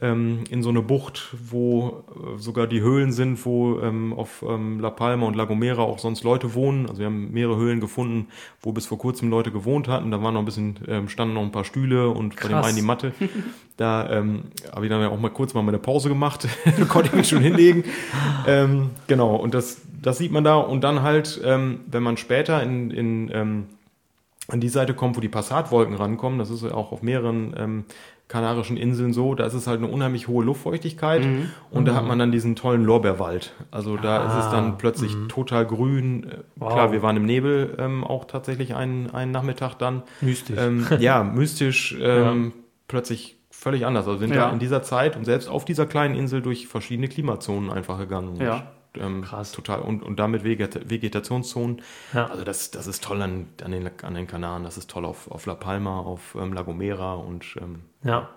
[0.00, 4.78] ähm, in so eine Bucht, wo äh, sogar die Höhlen sind, wo ähm, auf ähm,
[4.80, 6.86] La Palma und La Gomera auch sonst Leute wohnen.
[6.86, 8.28] Also wir haben mehrere Höhlen gefunden,
[8.60, 10.10] wo bis vor kurzem Leute gewohnt hatten.
[10.10, 12.76] Da waren noch ein bisschen, ähm, standen noch ein paar Stühle und bei dem einen
[12.76, 13.12] die Matte.
[13.78, 16.48] Da ähm, habe ich dann ja auch mal kurz mal meine Pause gemacht,
[16.88, 17.84] konnte ich mich schon hinlegen.
[18.46, 20.56] Ähm, genau, und das, das sieht man da.
[20.56, 23.66] Und dann halt, ähm, wenn man später in, in ähm,
[24.48, 27.84] an die Seite kommt, wo die Passatwolken rankommen, das ist ja auch auf mehreren ähm,
[28.28, 31.50] Kanarischen Inseln so, da ist es halt eine unheimlich hohe Luftfeuchtigkeit mhm.
[31.70, 31.86] und mhm.
[31.86, 32.08] da hat mhm.
[32.08, 33.54] man dann diesen tollen Lorbeerwald.
[33.70, 35.28] Also da ah, ist es dann ah, plötzlich mhm.
[35.28, 36.24] total grün.
[36.24, 36.72] Äh, wow.
[36.72, 40.02] Klar, wir waren im Nebel ähm, auch tatsächlich einen, einen Nachmittag dann.
[40.20, 40.56] Mystisch.
[40.58, 42.62] Ähm, ja, mystisch, ähm, ja.
[42.88, 44.08] plötzlich völlig anders.
[44.08, 44.46] Also sind ja.
[44.46, 48.36] da in dieser Zeit und selbst auf dieser kleinen Insel durch verschiedene Klimazonen einfach gegangen.
[48.40, 48.72] Ja.
[49.00, 49.52] Ähm, Krass.
[49.52, 49.80] Total.
[49.80, 51.82] Und, und damit Vegetationszonen.
[52.12, 52.26] Ja.
[52.26, 55.30] Also das, das ist toll an, an, den, an den Kanaren, das ist toll auf,
[55.30, 58.28] auf La Palma, auf ähm, La Gomera und ähm, ja.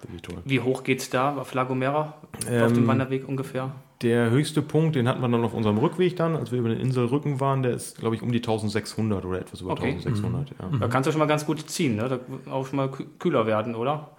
[0.45, 2.15] Wie hoch geht es da auf La Gomera?
[2.33, 3.71] auf dem ähm, Wanderweg ungefähr?
[4.01, 6.79] Der höchste Punkt, den hatten wir dann auf unserem Rückweg dann, als wir über den
[6.79, 9.91] Inselrücken waren, der ist, glaube ich, um die 1600 oder etwas über okay.
[9.91, 10.51] 1600.
[10.51, 10.55] Mhm.
[10.57, 10.79] Ja.
[10.79, 12.07] Da kannst du schon mal ganz gut ziehen, ne?
[12.07, 14.11] Da auch schon mal kühler werden, oder?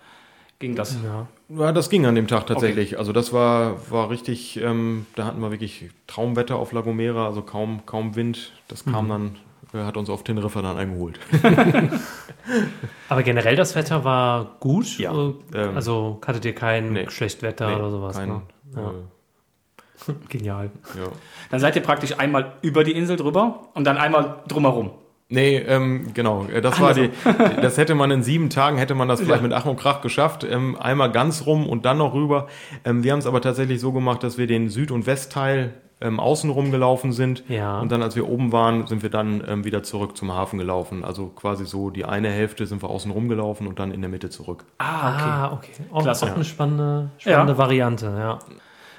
[0.59, 0.99] Ging das?
[1.03, 1.27] Ja.
[1.59, 2.91] Ja, das ging an dem Tag tatsächlich.
[2.93, 2.99] Okay.
[2.99, 7.43] Also das war, war richtig, ähm, da hatten wir wirklich Traumwetter auf La Gomera, also
[7.43, 8.53] kaum, kaum Wind.
[8.69, 9.09] Das kam mhm.
[9.09, 9.37] dann,
[9.75, 11.19] äh, hat uns auf Teneriffa dann eingeholt.
[13.09, 14.99] Aber generell das Wetter war gut?
[14.99, 15.13] Ja.
[15.13, 18.17] Äh, ähm, also hattet ihr kein nee, schlecht Wetter nee, oder sowas?
[18.17, 18.43] Kein, ne?
[18.77, 18.91] ja.
[18.91, 20.71] äh, Genial.
[20.97, 21.09] Ja.
[21.51, 24.93] Dann seid ihr praktisch einmal über die Insel drüber und dann einmal drumherum.
[25.31, 26.47] Nee, ähm, genau.
[26.47, 27.11] Äh, das war die,
[27.63, 29.49] das hätte man in sieben Tagen, hätte man das vielleicht ja.
[29.49, 30.45] mit Ach und Krach geschafft.
[30.45, 32.49] Ähm, einmal ganz rum und dann noch rüber.
[32.85, 36.19] Ähm, wir haben es aber tatsächlich so gemacht, dass wir den Süd- und Westteil ähm,
[36.19, 37.45] außenrum gelaufen sind.
[37.49, 37.81] Ja.
[37.81, 41.05] Und dann, als wir oben waren, sind wir dann ähm, wieder zurück zum Hafen gelaufen.
[41.05, 44.31] Also quasi so die eine Hälfte sind wir außenrum gelaufen und dann in der Mitte
[44.31, 44.65] zurück.
[44.79, 45.71] Ah, okay.
[45.71, 45.85] Okay.
[45.93, 46.27] Auch, Klasse.
[46.27, 47.59] auch eine spannende, spannende ja.
[47.59, 48.39] Variante, ja.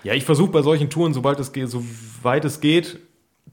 [0.03, 1.83] Ja, ich versuche bei solchen Touren, sobald es geht, so
[2.23, 2.99] weit es geht,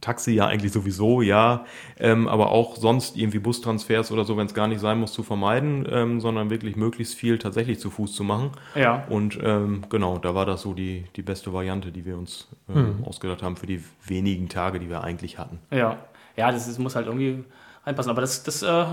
[0.01, 1.65] Taxi ja eigentlich sowieso, ja,
[1.99, 5.25] ähm, aber auch sonst irgendwie Bustransfers oder so, wenn es gar nicht sein muss, zu
[5.25, 8.53] vermeiden, ähm, sondern wirklich möglichst viel tatsächlich zu Fuß zu machen.
[8.77, 9.05] Ja.
[9.09, 12.99] Und ähm, genau, da war das so die, die beste Variante, die wir uns ähm,
[12.99, 13.05] mhm.
[13.05, 15.59] ausgedacht haben für die wenigen Tage, die wir eigentlich hatten.
[15.73, 15.99] Ja,
[16.37, 17.45] ja, das, das muss halt irgendwie
[17.85, 18.11] reinpassen.
[18.11, 18.85] Aber das, das äh,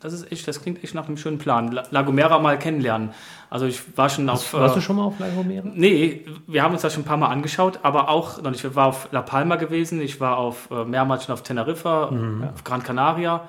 [0.00, 1.78] das ist echt, das klingt echt nach einem schönen Plan.
[1.90, 3.10] La Gomera mal kennenlernen.
[3.50, 4.54] Also ich war schon auf.
[4.54, 5.66] Warst äh, du schon mal auf La Gomera?
[5.72, 9.08] Nee, wir haben uns das schon ein paar Mal angeschaut, aber auch, ich war auf
[9.12, 12.48] La Palma gewesen, ich war auf äh, mehrmals schon auf Teneriffa, mhm.
[12.54, 13.48] auf Gran Canaria,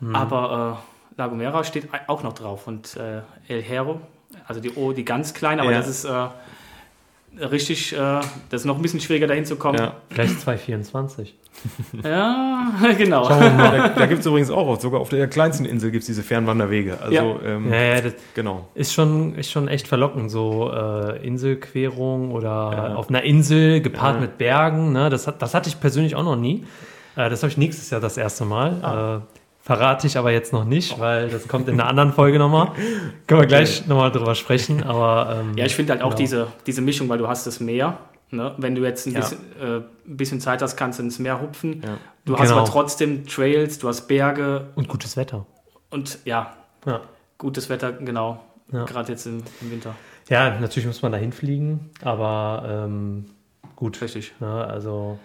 [0.00, 0.14] mhm.
[0.14, 4.00] aber äh, La Gomera steht auch noch drauf und äh, El Hierro,
[4.46, 5.78] also die O, die ganz kleine, aber ja.
[5.78, 6.26] das ist äh,
[7.42, 9.78] richtig, äh, das ist noch ein bisschen schwieriger dahin zu kommen.
[9.78, 9.94] Ja.
[10.10, 11.34] Vielleicht 224.
[12.04, 13.28] ja, genau.
[13.28, 16.98] da, da gibt es übrigens auch, sogar auf der kleinsten Insel gibt es diese Fernwanderwege.
[17.00, 17.36] Also, ja.
[17.44, 18.68] Ähm, ja, ja, das genau.
[18.74, 22.94] Ist schon, ist schon echt verlockend, so äh, Inselquerung oder ja.
[22.94, 24.92] auf einer Insel gepaart mit Bergen.
[24.92, 25.10] Ne?
[25.10, 26.64] Das, hat, das hatte ich persönlich auch noch nie.
[27.16, 28.76] Äh, das habe ich nächstes Jahr das erste Mal.
[28.82, 29.16] Ah.
[29.16, 29.20] Äh,
[29.62, 32.68] verrate ich aber jetzt noch nicht, weil das kommt in einer anderen Folge nochmal.
[33.26, 34.84] Können wir gleich nochmal drüber sprechen.
[34.84, 36.18] Aber, ähm, ja, ich finde halt auch genau.
[36.18, 37.98] diese, diese Mischung, weil du hast das Meer
[38.30, 38.54] Ne?
[38.58, 39.20] Wenn du jetzt ein, ja.
[39.20, 41.82] bisschen, äh, bisschen, Zeit hast, kannst du ins Meer hupfen.
[41.82, 41.98] Ja.
[42.24, 42.38] Du genau.
[42.38, 44.68] hast aber trotzdem Trails, du hast Berge.
[44.74, 45.46] Und gutes Wetter.
[45.90, 47.00] Und ja, ja.
[47.38, 48.42] gutes Wetter, genau.
[48.68, 49.94] Gerade jetzt im, im, Winter.
[50.28, 53.26] Ja, natürlich muss man da hinfliegen, aber ähm,
[53.76, 54.00] gut.
[54.02, 54.32] Richtig.
[54.40, 55.20] Ja, also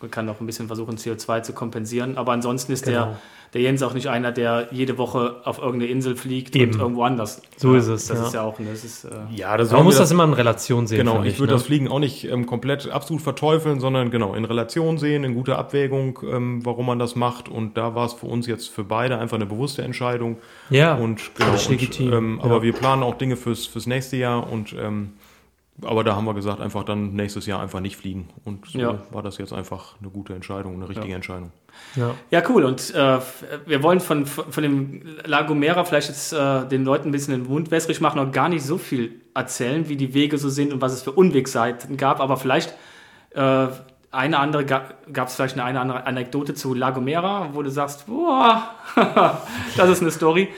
[0.00, 2.18] man kann auch ein bisschen versuchen, CO2 zu kompensieren.
[2.18, 3.06] Aber ansonsten ist genau.
[3.06, 3.18] der,
[3.54, 6.74] der Jens auch nicht einer, der jede Woche auf irgendeine Insel fliegt Eben.
[6.74, 7.40] und irgendwo anders.
[7.56, 8.08] So ist es.
[8.08, 8.26] Das ja.
[8.26, 8.58] ist ja auch.
[8.58, 10.98] Das ist, äh ja, das man muss das, das, immer in Relation sehen.
[10.98, 11.58] Genau, ich, ich würde ne?
[11.58, 15.58] das Fliegen auch nicht ähm, komplett absolut verteufeln, sondern genau in Relation sehen, in guter
[15.58, 17.48] Abwägung, ähm, warum man das macht.
[17.48, 20.36] Und da war es für uns jetzt für beide einfach eine bewusste Entscheidung.
[20.70, 22.12] Ja, und, genau, und, legitim.
[22.12, 25.12] Ähm, aber wir planen auch Dinge fürs, fürs nächste Jahr und ähm,
[25.82, 28.28] aber da haben wir gesagt, einfach dann nächstes Jahr einfach nicht fliegen.
[28.44, 28.98] Und so ja.
[29.10, 31.16] war das jetzt einfach eine gute Entscheidung, eine richtige ja.
[31.16, 31.52] Entscheidung.
[31.94, 32.14] Ja.
[32.30, 32.64] ja, cool.
[32.64, 33.18] Und äh,
[33.66, 37.70] wir wollen von, von dem Lagomera vielleicht jetzt äh, den Leuten ein bisschen den Mund
[37.70, 40.92] wässrig machen und gar nicht so viel erzählen, wie die Wege so sind und was
[40.92, 42.20] es für Unwegseiten gab.
[42.20, 42.74] Aber vielleicht
[43.30, 43.68] äh,
[44.10, 48.70] eine andere, gab es vielleicht eine, eine andere Anekdote zu Lagomera, wo du sagst, boah,
[49.76, 50.48] das ist eine Story.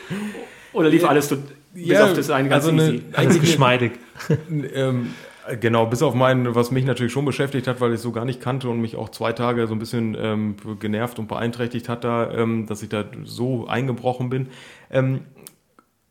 [0.72, 1.36] Oder lief alles so
[1.72, 3.02] bis ja, auf das eine ganz also easy.
[3.12, 3.92] Eine, Alles geschmeidig.
[4.74, 5.14] ähm,
[5.60, 8.24] genau, bis auf meinen, was mich natürlich schon beschäftigt hat, weil ich es so gar
[8.24, 12.04] nicht kannte und mich auch zwei Tage so ein bisschen ähm, genervt und beeinträchtigt hat,
[12.04, 14.48] da, ähm, dass ich da so eingebrochen bin.
[14.90, 15.22] Ähm,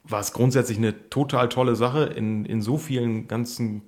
[0.03, 3.83] war es grundsätzlich eine total tolle Sache in, in so vielen ganzen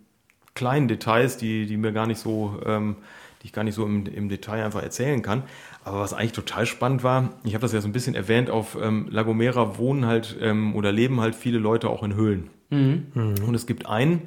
[0.54, 2.98] kleinen Details, die, die mir gar nicht so, ähm,
[3.42, 5.44] die ich gar nicht so im, im Detail einfach erzählen kann.
[5.84, 8.78] Aber was eigentlich total spannend war, ich habe das ja so ein bisschen erwähnt, auf
[8.82, 12.50] ähm, La Gomera wohnen halt ähm, oder leben halt viele Leute auch in Höhlen.
[12.70, 13.08] Mhm.
[13.15, 14.24] Und es gibt einen,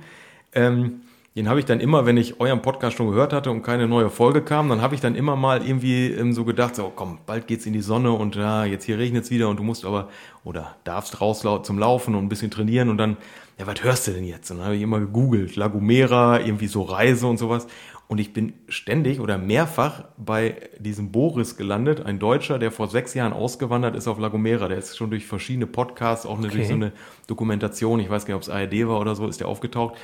[0.52, 1.02] ähm,
[1.36, 4.08] den habe ich dann immer, wenn ich euren Podcast schon gehört hatte und keine neue
[4.08, 7.48] Folge kam, dann habe ich dann immer mal irgendwie ähm, so gedacht, so komm, bald
[7.48, 10.08] geht's in die Sonne und ja, jetzt hier regnet's wieder und du musst aber
[10.44, 13.16] oder darfst raus zum Laufen und ein bisschen trainieren und dann,
[13.58, 14.50] ja, was hörst du denn jetzt?
[14.50, 17.66] Und dann habe ich immer gegoogelt, La Gomera, irgendwie so Reise und sowas.
[18.06, 23.14] Und ich bin ständig oder mehrfach bei diesem Boris gelandet, ein Deutscher, der vor sechs
[23.14, 24.68] Jahren ausgewandert ist auf La Gomera.
[24.68, 26.48] Der ist schon durch verschiedene Podcasts, auch okay.
[26.48, 26.92] durch so eine
[27.26, 29.96] Dokumentation, ich weiß gar nicht, ob es ARD war oder so, ist der aufgetaucht.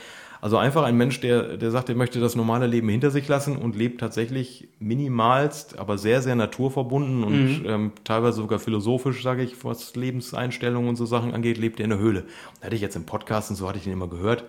[0.42, 3.56] Also einfach ein Mensch, der, der sagt, er möchte das normale Leben hinter sich lassen
[3.56, 7.66] und lebt tatsächlich minimalst, aber sehr, sehr naturverbunden und mhm.
[7.66, 11.90] ähm, teilweise sogar philosophisch, sage ich, was Lebenseinstellungen und so Sachen angeht, lebt er in
[11.90, 12.24] der Höhle.
[12.60, 14.44] Da hatte ich jetzt im Podcast und so hatte ich ihn immer gehört.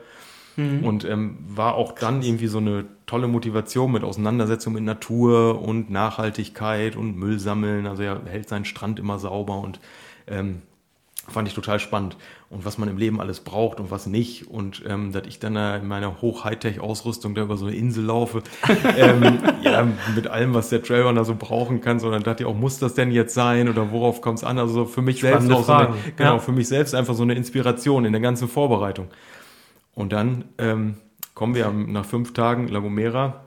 [0.57, 0.83] Mhm.
[0.83, 5.89] Und ähm, war auch dann irgendwie so eine tolle Motivation mit Auseinandersetzung mit Natur und
[5.89, 7.87] Nachhaltigkeit und Müll sammeln.
[7.87, 9.79] Also er hält seinen Strand immer sauber und
[10.27, 10.61] ähm,
[11.27, 12.17] fand ich total spannend.
[12.49, 14.47] Und was man im Leben alles braucht und was nicht.
[14.47, 18.43] Und ähm, dass ich dann in meiner Hoch-Hightech-Ausrüstung da über so eine Insel laufe,
[18.97, 22.55] ähm, ja, mit allem, was der Trailrunner da so brauchen kann, sondern dachte ich auch,
[22.55, 24.59] muss das denn jetzt sein oder worauf kommt es an?
[24.59, 26.39] Also für mich Spannende selbst auch so eine, genau, ja.
[26.39, 29.07] für mich selbst einfach so eine Inspiration in der ganzen Vorbereitung.
[29.93, 30.95] Und dann ähm,
[31.33, 33.41] kommen wir nach fünf Tagen La Gomera,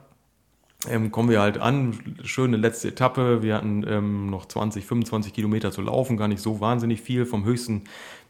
[0.89, 3.41] ähm, kommen wir halt an, schöne letzte Etappe.
[3.41, 7.25] Wir hatten ähm, noch 20, 25 Kilometer zu laufen, gar nicht so wahnsinnig viel.
[7.25, 7.83] Vom höchsten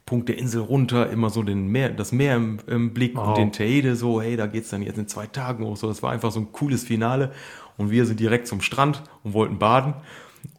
[0.05, 3.29] Punkt der Insel runter, immer so den Meer, das Meer im, im Blick wow.
[3.29, 5.77] und den Teide so, hey, da geht's dann jetzt in zwei Tagen hoch.
[5.77, 7.31] So, das war einfach so ein cooles Finale.
[7.77, 9.95] Und wir sind direkt zum Strand und wollten baden.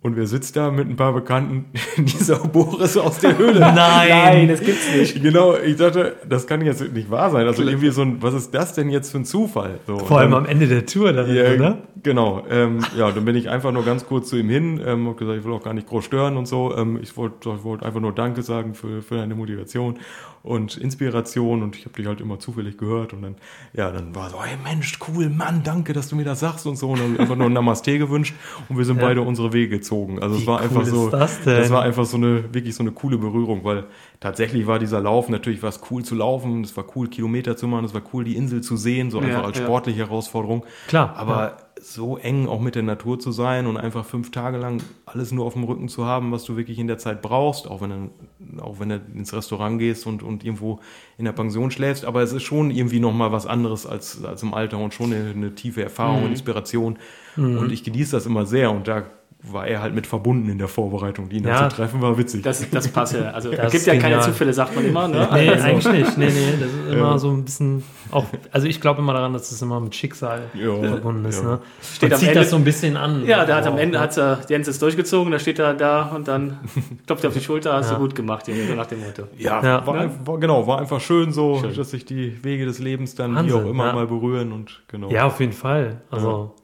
[0.07, 1.64] Und wir sitzen da mit ein paar Bekannten,
[1.97, 3.59] dieser Boris aus der Höhle.
[3.75, 5.21] Nein, Nein, das gibt's nicht.
[5.21, 7.45] Genau, ich dachte, das kann jetzt nicht wahr sein.
[7.45, 9.81] Also irgendwie so ein, was ist das denn jetzt für ein Zufall?
[9.85, 11.79] So, Vor allem dann, am Ende der Tour dann, ja, oder?
[12.05, 15.16] Genau, ähm, ja, dann bin ich einfach nur ganz kurz zu ihm hin, ähm, hab
[15.16, 16.73] gesagt, ich will auch gar nicht groß stören und so.
[16.77, 19.99] Ähm, ich wollte wollt einfach nur Danke sagen für, für deine Motivation
[20.47, 23.35] und Inspiration und ich habe dich halt immer zufällig gehört und dann,
[23.73, 26.77] ja, dann war so, hey Mensch, cool, Mann, danke, dass du mir das sagst und
[26.77, 28.35] so und dann einfach nur ein Namaste gewünscht
[28.69, 29.07] und wir sind ja.
[29.07, 29.95] beide unsere Wege gezogen.
[30.20, 32.82] Also Wie es war cool einfach so, das, das, war einfach so eine, wirklich so
[32.82, 33.85] eine coole Berührung, weil
[34.20, 37.66] tatsächlich war dieser Lauf, natürlich war es cool zu laufen, es war cool Kilometer zu
[37.66, 40.06] machen, es war cool die Insel zu sehen, so einfach ja, als sportliche ja.
[40.06, 40.64] Herausforderung.
[40.88, 41.14] Klar.
[41.16, 45.30] Aber so eng auch mit der Natur zu sein und einfach fünf Tage lang alles
[45.30, 47.90] nur auf dem Rücken zu haben, was du wirklich in der Zeit brauchst, auch wenn
[47.90, 50.80] du, auch wenn du ins Restaurant gehst und, und irgendwo
[51.18, 52.04] in der Pension schläfst.
[52.04, 55.30] Aber es ist schon irgendwie nochmal was anderes als, als im Alter und schon eine,
[55.30, 56.24] eine tiefe Erfahrung mhm.
[56.24, 56.98] und Inspiration.
[57.37, 57.59] Mhm.
[57.59, 59.04] Und ich genieße das immer sehr und da
[59.42, 61.29] war er halt mit verbunden in der Vorbereitung.
[61.29, 62.42] Die ihn ja, zu treffen war witzig.
[62.42, 63.31] Das, das passt ja.
[63.31, 64.11] Also es gibt ja genial.
[64.12, 65.09] keine Zufälle, sagt man immer.
[65.09, 65.29] Ne?
[65.33, 65.64] Nee, also.
[65.64, 66.18] eigentlich nicht.
[66.18, 67.18] Nee, nee, das ist immer ja.
[67.18, 70.75] so ein bisschen auch, also ich glaube immer daran, dass es immer mit Schicksal ja.
[70.75, 71.42] verbunden ist.
[71.44, 71.61] Ne?
[71.83, 73.25] Steht Man zieht Ende, das so ein bisschen an.
[73.25, 76.29] Ja, da hat am Ende hat er Jens ist durchgezogen, da steht er da und
[76.29, 76.59] dann
[77.07, 78.46] klopft er auf die Schulter, hast du gut gemacht,
[78.77, 79.25] nach dem Motto.
[79.37, 81.75] Ja, war, war, genau, war einfach schön so, schön.
[81.75, 85.11] dass sich die Wege des Lebens dann Wahnsinn, wie auch immer mal berühren und genau.
[85.11, 86.03] Ja, auf jeden Fall.
[86.11, 86.55] Also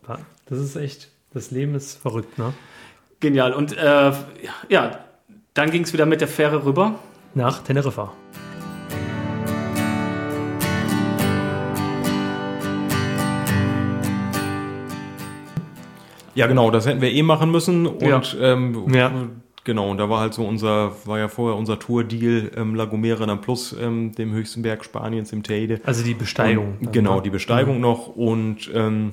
[0.47, 2.53] das ist echt, das Leben ist verrückt, ne?
[3.21, 3.53] Genial.
[3.53, 4.13] Und äh,
[4.69, 4.99] ja,
[5.55, 6.97] dann ging es wieder mit der Fähre rüber.
[7.35, 8.13] Nach Teneriffa.
[16.35, 17.87] Ja, genau, das hätten wir eh machen müssen.
[17.87, 18.53] Und ja.
[18.53, 19.13] Ähm, ja.
[19.65, 23.27] genau, und da war halt so unser, war ja vorher unser Tour-Deal ähm, La Gomera
[23.27, 25.81] dann plus ähm, dem höchsten Berg Spaniens im Teide.
[25.85, 26.79] Also die Besteigung.
[26.81, 27.83] Und, genau, die Besteigung mhm.
[27.83, 28.09] noch.
[28.09, 29.13] Und ähm,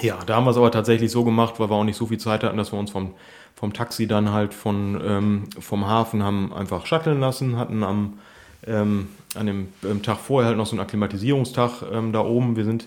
[0.00, 2.18] Ja, da haben wir es aber tatsächlich so gemacht, weil wir auch nicht so viel
[2.18, 3.14] Zeit hatten, dass wir uns vom,
[3.54, 8.18] vom Taxi dann halt von, ähm, vom Hafen haben einfach shutteln lassen, hatten am,
[8.66, 12.56] ähm, an dem ähm, Tag vorher halt noch so einen Akklimatisierungstag ähm, da oben.
[12.56, 12.86] Wir sind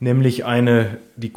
[0.00, 1.30] nämlich eine, die,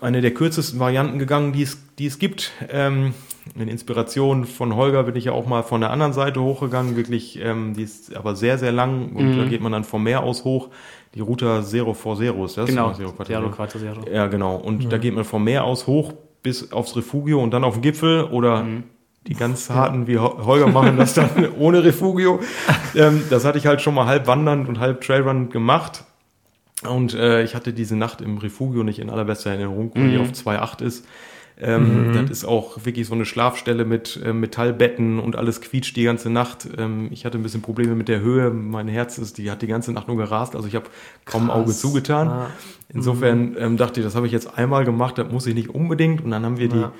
[0.00, 2.50] eine der kürzesten Varianten gegangen, die es, die es gibt.
[2.68, 3.14] Ähm,
[3.54, 7.38] in Inspiration von Holger bin ich ja auch mal von der anderen Seite hochgegangen, wirklich,
[7.40, 9.38] ähm, die ist aber sehr, sehr lang und mhm.
[9.38, 10.68] da geht man dann vom Meer aus hoch.
[11.14, 12.66] Die Route Zero for Zero ist das?
[12.66, 14.00] Genau, Zero Zero Quattro Zero.
[14.12, 14.56] Ja, genau.
[14.56, 14.90] Und mhm.
[14.90, 18.24] da geht man vom Meer aus hoch bis aufs Refugio und dann auf den Gipfel
[18.24, 18.84] oder mhm.
[19.26, 22.40] die ganz harten wie Holger machen das dann ohne Refugio.
[22.94, 26.04] Ähm, das hatte ich halt schon mal halb wandernd und halb Trailrun gemacht.
[26.88, 30.10] Und äh, ich hatte diese Nacht im Refugio nicht in allerbester Erinnerung, weil mhm.
[30.10, 31.06] die auf 2,8 ist.
[31.60, 32.12] Ähm, mhm.
[32.12, 36.30] Das ist auch wirklich so eine Schlafstelle mit äh, Metallbetten und alles quietscht die ganze
[36.30, 36.68] Nacht.
[36.78, 38.50] Ähm, ich hatte ein bisschen Probleme mit der Höhe.
[38.50, 40.54] Mein Herz ist, die hat die ganze Nacht nur gerast.
[40.54, 40.86] Also ich habe
[41.24, 42.28] kaum Auge zugetan.
[42.28, 42.46] Ah.
[42.88, 43.56] Insofern mhm.
[43.58, 46.24] ähm, dachte ich, das habe ich jetzt einmal gemacht, das muss ich nicht unbedingt.
[46.24, 46.92] Und dann haben wir ja.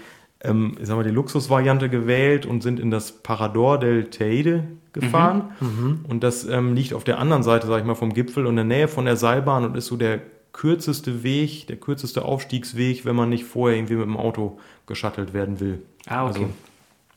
[0.43, 4.65] die, ähm, ich sag mal, die Luxusvariante gewählt und sind in das Parador del Teide
[4.93, 5.53] gefahren.
[5.61, 5.69] Mhm.
[5.69, 6.05] mhm.
[6.09, 8.69] Und das ähm, liegt auf der anderen Seite, sag ich mal, vom Gipfel und in
[8.69, 10.21] der Nähe von der Seilbahn und ist so der
[10.53, 15.61] kürzeste Weg, der kürzeste Aufstiegsweg, wenn man nicht vorher irgendwie mit dem Auto geschattelt werden
[15.61, 15.83] will.
[16.07, 16.41] Ah, okay.
[16.41, 16.49] Also,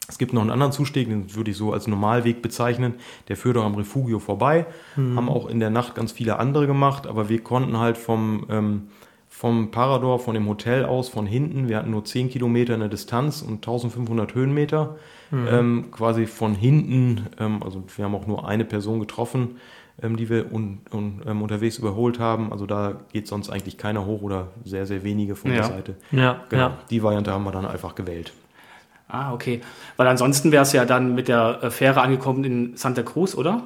[0.08, 2.96] es gibt noch einen anderen Zustieg, den würde ich so als Normalweg bezeichnen.
[3.30, 4.66] Der führt auch am Refugio vorbei.
[4.98, 5.16] Mhm.
[5.16, 8.88] Haben auch in der Nacht ganz viele andere gemacht, aber wir konnten halt vom, ähm,
[9.30, 12.90] vom Parador, von dem Hotel aus, von hinten, wir hatten nur 10 Kilometer in der
[12.90, 14.98] Distanz und 1500 Höhenmeter,
[15.32, 15.48] mhm.
[15.50, 19.56] ähm, quasi von hinten, ähm, also wir haben auch nur eine Person getroffen,
[20.02, 22.52] die wir un, un, ähm, unterwegs überholt haben.
[22.52, 25.58] Also da geht sonst eigentlich keiner hoch oder sehr, sehr wenige von ja.
[25.58, 25.96] der Seite.
[26.12, 26.62] Ja, genau.
[26.64, 26.78] Ja.
[26.90, 28.34] Die Variante haben wir dann einfach gewählt.
[29.08, 29.62] Ah, okay.
[29.98, 33.64] Weil ansonsten wäre es ja dann mit der äh, Fähre angekommen in Santa Cruz, oder?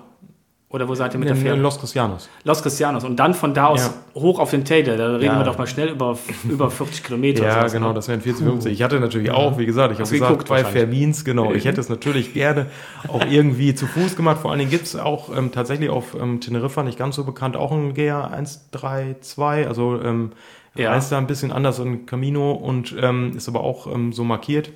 [0.68, 1.55] Oder wo seid ihr mit in, der Fähre?
[1.55, 2.28] Los Cristianos.
[2.43, 3.03] Los Cristianos.
[3.03, 4.22] Und dann von da aus ja.
[4.22, 4.97] hoch auf den Teide.
[4.97, 5.38] Da reden ja.
[5.38, 6.18] wir doch mal schnell über,
[6.49, 7.45] über 40 Kilometer.
[7.45, 7.93] Ja, genau, ne?
[7.93, 8.74] das wären 40, 50.
[8.74, 11.53] Ich hatte natürlich auch, wie gesagt, ich habe gesagt, bei Fermins, genau.
[11.53, 12.66] Ich hätte es natürlich gerne
[13.07, 14.39] auch irgendwie zu Fuß gemacht.
[14.41, 17.55] Vor allen Dingen gibt es auch ähm, tatsächlich auf ähm, Teneriffa, nicht ganz so bekannt,
[17.55, 19.68] auch ein GR 132.
[19.68, 20.32] Also ähm,
[20.76, 20.91] ja.
[20.91, 24.72] heißt da ein bisschen anders, ein Camino und ähm, ist aber auch ähm, so markiert.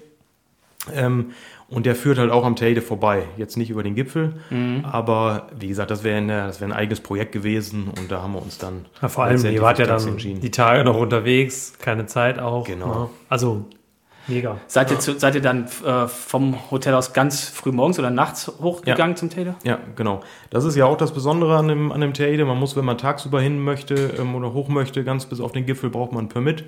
[0.94, 1.32] Ähm,
[1.70, 3.24] und der führt halt auch am Teide vorbei.
[3.38, 4.86] Jetzt nicht über den Gipfel, mhm.
[4.86, 8.58] aber wie gesagt, das wäre wär ein eigenes Projekt gewesen und da haben wir uns
[8.58, 8.86] dann.
[9.02, 12.66] Ja, vor allem, ihr wart ja dann die Tage noch unterwegs, keine Zeit auch.
[12.66, 12.88] Genau.
[12.88, 13.10] Ne?
[13.30, 13.66] Also
[14.30, 14.58] Mega.
[14.68, 18.52] Seid ihr, zu, seid ihr dann äh, vom Hotel aus ganz früh morgens oder nachts
[18.62, 19.18] hochgegangen ja.
[19.18, 19.56] zum Teide?
[19.64, 20.22] Ja, genau.
[20.52, 22.46] Das ist ja auch das Besondere an dem, an dem Teide.
[22.46, 25.66] Man muss, wenn man tagsüber hin möchte ähm, oder hoch möchte, ganz bis auf den
[25.66, 26.66] Gipfel, braucht man ein Permit.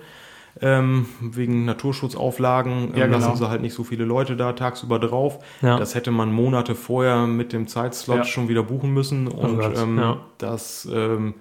[0.59, 3.19] Ähm, wegen Naturschutzauflagen ähm, ja, genau.
[3.19, 5.39] lassen sie halt nicht so viele Leute da tagsüber drauf.
[5.61, 5.77] Ja.
[5.77, 8.23] Das hätte man Monate vorher mit dem Zeitslot ja.
[8.25, 9.29] schon wieder buchen müssen.
[9.29, 11.35] Oh und oh ähm, das ähm,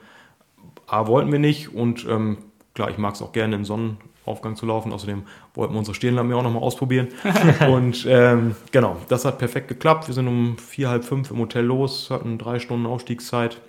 [0.86, 1.74] A, wollten wir nicht.
[1.74, 2.38] Und ähm,
[2.74, 4.92] klar, ich mag es auch gerne im Sonnenaufgang zu laufen.
[4.92, 5.22] Außerdem
[5.54, 7.08] wollten wir unsere Stirnlampe auch nochmal ausprobieren.
[7.68, 10.06] und ähm, genau, das hat perfekt geklappt.
[10.06, 13.61] Wir sind um vier, halb fünf im Hotel los, hatten drei Stunden Aufstiegszeit.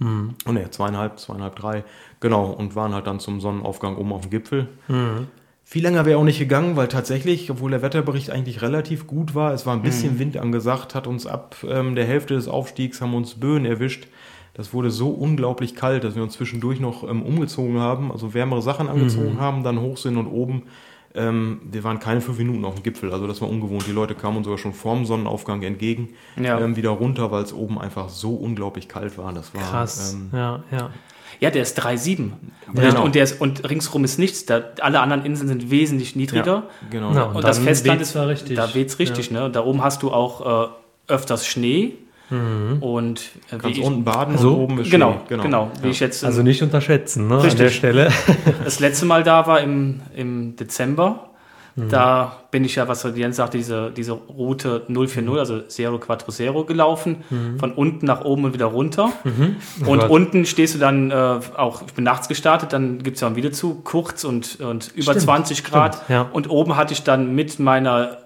[0.00, 0.34] Mhm.
[0.48, 1.84] Oh ne, zweieinhalb, zweieinhalb, drei.
[2.18, 4.68] Genau, und waren halt dann zum Sonnenaufgang oben auf dem Gipfel.
[4.88, 5.28] Mhm.
[5.62, 9.54] Viel länger wäre auch nicht gegangen, weil tatsächlich, obwohl der Wetterbericht eigentlich relativ gut war,
[9.54, 10.18] es war ein bisschen mhm.
[10.18, 14.08] Wind angesagt, hat uns ab ähm, der Hälfte des Aufstiegs, haben uns Böen erwischt.
[14.54, 18.62] Das wurde so unglaublich kalt, dass wir uns zwischendurch noch ähm, umgezogen haben, also wärmere
[18.62, 19.40] Sachen angezogen mhm.
[19.40, 20.64] haben, dann hoch sind und oben
[21.14, 23.86] ähm, wir waren keine fünf Minuten auf dem Gipfel, also das war ungewohnt.
[23.86, 26.60] Die Leute kamen uns sogar schon vorm Sonnenaufgang entgegen, ja.
[26.60, 29.32] ähm, wieder runter, weil es oben einfach so unglaublich kalt war.
[29.32, 30.14] Das war krass.
[30.14, 30.90] Ähm, ja, ja.
[31.40, 32.32] Ja, der ist 3,7.
[32.74, 33.02] Genau.
[33.02, 34.44] Und, der ist, und ringsrum ist nichts.
[34.44, 36.64] Da, alle anderen Inseln sind wesentlich niedriger.
[36.82, 37.14] Ja, genau.
[37.14, 38.56] Ja, und, und das Festland ist, richtig.
[38.56, 39.30] da weht es richtig.
[39.30, 39.44] Ja.
[39.44, 39.50] Ne?
[39.50, 40.68] Da oben hast du auch äh,
[41.08, 41.94] öfters Schnee.
[42.30, 42.82] Mhm.
[42.82, 45.20] Und äh, ganz unten baden so, und oben ist genau, Schnee.
[45.28, 45.70] Genau, genau.
[45.82, 48.10] Wie ich jetzt, also nicht unterschätzen ne, an der Stelle.
[48.64, 51.30] das letzte Mal da war im, im Dezember.
[51.76, 51.88] Mhm.
[51.88, 56.64] Da bin ich ja, was Jens sagt, diese, diese Route 040, also Zero Quattro Zero
[56.64, 57.58] gelaufen, mhm.
[57.58, 59.12] von unten nach oben und wieder runter.
[59.24, 59.56] Mhm.
[59.86, 60.10] Oh und Gott.
[60.10, 63.52] unten stehst du dann äh, auch, ich bin nachts gestartet, dann gibt es ja wieder
[63.52, 66.08] zu, kurz und, und über stimmt, 20 Grad.
[66.08, 66.22] Ja.
[66.32, 68.18] Und oben hatte ich dann mit meiner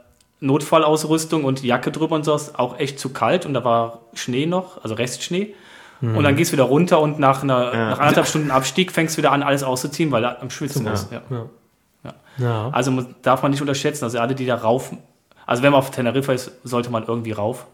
[0.44, 4.82] Notfallausrüstung und Jacke drüber und so auch echt zu kalt und da war Schnee noch,
[4.82, 5.54] also Restschnee.
[6.00, 6.16] Mhm.
[6.16, 7.90] Und dann gehst du wieder runter und nach, einer, ja.
[7.90, 11.10] nach anderthalb Stunden Abstieg fängst du wieder an, alles auszuziehen, weil er am Schwitzen ist.
[11.10, 11.22] Ja.
[12.38, 12.70] Ja.
[12.70, 14.92] Also darf man nicht unterschätzen, also alle, die da rauf,
[15.46, 17.66] also wenn man auf Teneriffa ist, sollte man irgendwie rauf.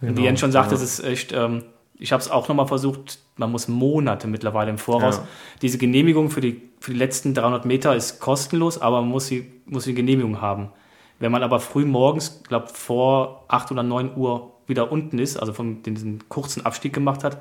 [0.00, 1.64] Genau, und wie Jens schon sagte, es ist echt, ähm,
[1.98, 5.16] ich habe es auch nochmal versucht, man muss Monate mittlerweile im Voraus.
[5.16, 5.28] Ja.
[5.62, 9.50] Diese Genehmigung für die, für die letzten 300 Meter ist kostenlos, aber man muss die,
[9.66, 10.70] muss die Genehmigung haben.
[11.18, 15.52] Wenn man aber früh morgens, glaube vor 8 oder 9 Uhr wieder unten ist, also
[15.52, 17.38] von diesen kurzen Abstieg gemacht hat,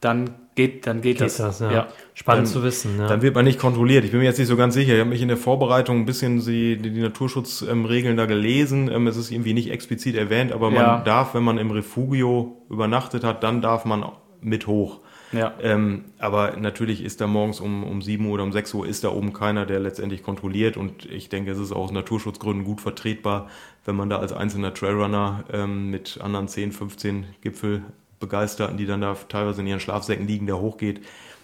[0.00, 1.36] dann geht, dann geht, geht das.
[1.38, 1.72] das ja.
[1.72, 1.88] ja.
[2.12, 2.98] Spannend dann, zu wissen.
[2.98, 3.06] Ja.
[3.06, 4.04] Dann wird man nicht kontrolliert.
[4.04, 4.94] Ich bin mir jetzt nicht so ganz sicher.
[4.94, 8.90] Ich habe mich in der Vorbereitung ein bisschen die, die Naturschutzregeln da gelesen.
[8.92, 11.00] Ähm, es ist irgendwie nicht explizit erwähnt, aber man ja.
[11.00, 14.04] darf, wenn man im Refugio übernachtet hat, dann darf man
[14.40, 15.00] mit hoch.
[15.32, 15.54] Ja.
[15.60, 19.04] Ähm, aber natürlich ist da morgens um, um 7 Uhr oder um 6 Uhr ist
[19.04, 20.76] da oben keiner, der letztendlich kontrolliert.
[20.76, 23.48] Und ich denke, es ist auch aus Naturschutzgründen gut vertretbar,
[23.84, 29.16] wenn man da als einzelner Trailrunner ähm, mit anderen 10, 15 Gipfelbegeisterten, die dann da
[29.28, 31.00] teilweise in ihren Schlafsäcken liegen, da hochgeht,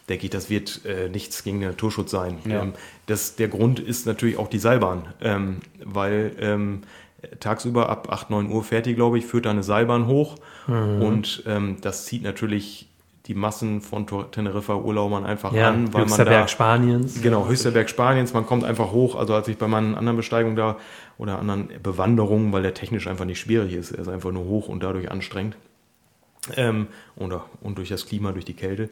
[0.08, 2.38] denke ich, das wird äh, nichts gegen den Naturschutz sein.
[2.44, 2.62] Ja.
[2.62, 2.72] Ähm,
[3.06, 6.82] das, der Grund ist natürlich auch die Seilbahn, ähm, weil ähm,
[7.40, 11.02] tagsüber ab 8, 9 Uhr fährt die, glaube ich, führt da eine Seilbahn hoch mhm.
[11.02, 12.88] und ähm, das zieht natürlich
[13.26, 15.92] die Massen von Teneriffa-Urlaubern einfach ja, an.
[15.94, 17.22] Weil höchster man da, Berg Spaniens.
[17.22, 18.32] Genau, höchster Berg Spaniens.
[18.32, 19.14] Man kommt einfach hoch.
[19.14, 20.76] Also als ich bei meinen anderen Besteigungen da
[21.18, 24.68] oder anderen Bewanderungen, weil der technisch einfach nicht schwierig ist, er ist einfach nur hoch
[24.68, 25.56] und dadurch anstrengend.
[26.56, 28.90] Ähm, oder, und durch das Klima, durch die Kälte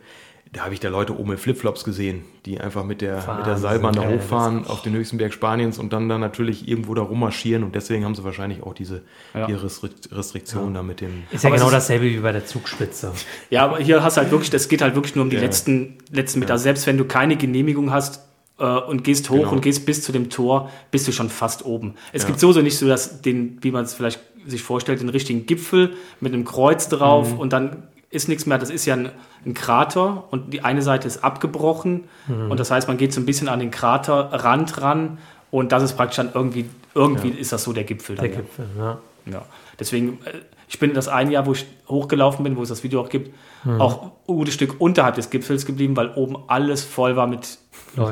[0.53, 3.47] da habe ich da Leute oben mit Flipflops gesehen, die einfach mit der, Wahnsinn, mit
[3.47, 7.03] der Seilbahn da hochfahren auf den höchsten Berg Spaniens und dann da natürlich irgendwo da
[7.03, 9.47] rummarschieren und deswegen haben sie wahrscheinlich auch diese, ja.
[9.47, 10.81] die Restriktionen ja.
[10.81, 11.23] da mit dem.
[11.31, 13.13] Ist ja genau dasselbe wie bei der Zugspitze.
[13.51, 15.43] Ja, aber hier hast du halt wirklich, das geht halt wirklich nur um die ja.
[15.43, 16.59] letzten, letzten Meter.
[16.59, 18.27] Selbst wenn du keine Genehmigung hast,
[18.59, 19.53] äh, und gehst hoch genau.
[19.53, 21.95] und gehst bis zu dem Tor, bist du schon fast oben.
[22.13, 25.47] Es gibt sowieso nicht so, dass den, wie man es vielleicht sich vorstellt, den richtigen
[25.47, 27.39] Gipfel mit einem Kreuz drauf mhm.
[27.39, 28.59] und dann ist nichts mehr.
[28.59, 29.11] Das ist ja ein,
[29.47, 32.09] ein, Krater und die eine Seite ist abgebrochen.
[32.27, 32.51] Mhm.
[32.51, 35.19] Und das heißt, man geht so ein bisschen an den Kraterrand ran
[35.51, 37.39] und das ist praktisch dann irgendwie, irgendwie ja.
[37.39, 38.17] ist das so der Gipfel.
[38.17, 38.41] Dann, der ja.
[38.41, 38.99] Gipfel, ja.
[39.27, 39.43] ja.
[39.79, 40.39] Deswegen, äh,
[40.69, 43.35] ich bin das ein Jahr, wo ich hochgelaufen bin, wo es das Video auch gibt,
[43.65, 43.81] mhm.
[43.81, 47.59] auch ein gutes Stück unterhalb des Gipfels geblieben, weil oben alles voll war mit,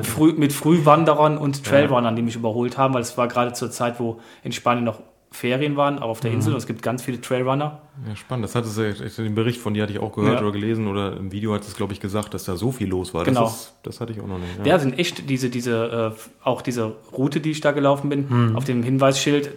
[0.03, 4.01] Früh, mit Frühwanderern und Trailrunnern, die mich überholt haben, weil es war gerade zur Zeit,
[4.01, 5.01] wo in Spanien noch
[5.31, 6.51] Ferien waren, auch auf der Insel.
[6.51, 6.55] Mhm.
[6.55, 7.83] Und es gibt ganz viele Trailrunner.
[8.07, 8.45] Ja, spannend.
[8.45, 10.41] Das hatte es, den Bericht von dir hatte ich auch gehört ja.
[10.41, 13.12] oder gelesen oder im Video hat es, glaube ich, gesagt, dass da so viel los
[13.12, 13.24] war.
[13.24, 13.45] Genau.
[13.45, 14.59] Das, ist, das hatte ich auch noch nicht.
[14.61, 18.26] Ja, ja sind echt diese, diese, äh, auch diese Route, die ich da gelaufen bin,
[18.29, 18.57] mhm.
[18.57, 19.51] auf dem Hinweisschild,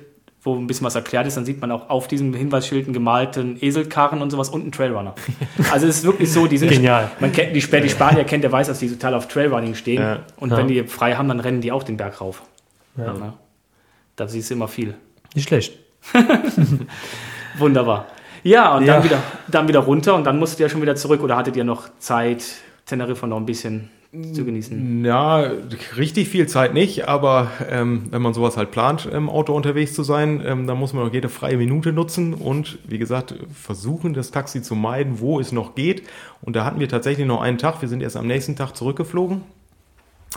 [0.43, 3.57] wo ein bisschen was erklärt ist, dann sieht man auch auf diesem Hinweisschild einen gemalten
[3.61, 5.15] Eselkarren und sowas und einen Trailrunner.
[5.71, 7.11] also es ist wirklich so, die sind Genial.
[7.19, 10.01] Man kennt die, die Spanier kennt, der weiß, dass die total auf Trailrunning stehen.
[10.01, 10.19] Ja.
[10.37, 12.41] Und wenn die frei haben, dann rennen die auch den Berg rauf.
[12.97, 13.33] Ja.
[14.15, 14.95] Da siehst du immer viel.
[15.35, 15.77] Nicht schlecht.
[17.57, 18.07] Wunderbar.
[18.43, 18.95] Ja, und ja.
[18.95, 21.63] Dann, wieder, dann wieder runter und dann musstet ihr schon wieder zurück oder hattet ihr
[21.63, 22.43] noch Zeit,
[22.85, 23.89] Teneriffa noch ein bisschen
[24.33, 25.05] zu genießen?
[25.05, 25.51] Ja,
[25.95, 30.03] richtig viel Zeit nicht, aber ähm, wenn man sowas halt plant, im Auto unterwegs zu
[30.03, 34.31] sein, ähm, dann muss man auch jede freie Minute nutzen und wie gesagt, versuchen, das
[34.31, 36.03] Taxi zu meiden, wo es noch geht.
[36.41, 39.43] Und da hatten wir tatsächlich noch einen Tag, wir sind erst am nächsten Tag zurückgeflogen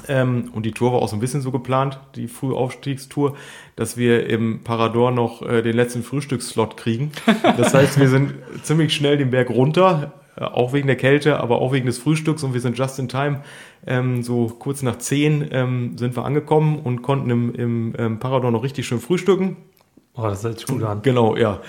[0.09, 3.37] ähm, und die Tour war auch so ein bisschen so geplant, die Frühaufstiegstour,
[3.77, 7.13] dass wir im Parador noch äh, den letzten Frühstücksslot kriegen.
[7.57, 11.61] Das heißt, wir sind ziemlich schnell den Berg runter, äh, auch wegen der Kälte, aber
[11.61, 13.43] auch wegen des Frühstücks und wir sind just in time.
[13.87, 18.51] Ähm, so kurz nach zehn ähm, sind wir angekommen und konnten im, im ähm, Parador
[18.51, 19.57] noch richtig schön frühstücken.
[20.17, 21.03] Oh, das hört sich gut an.
[21.03, 21.61] Genau, ja.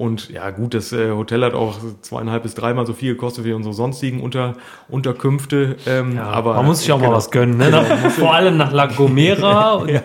[0.00, 3.52] Und ja, gut, das äh, Hotel hat auch zweieinhalb bis dreimal so viel gekostet wie
[3.52, 4.54] unsere sonstigen Unter
[4.88, 5.76] Unterkünfte.
[5.86, 7.10] Ähm, ja, aber, man muss sich auch genau.
[7.10, 7.66] mal was gönnen, ne?
[7.66, 7.82] Genau.
[8.08, 9.72] Vor allem nach La Gomera.
[9.74, 10.00] Und ja.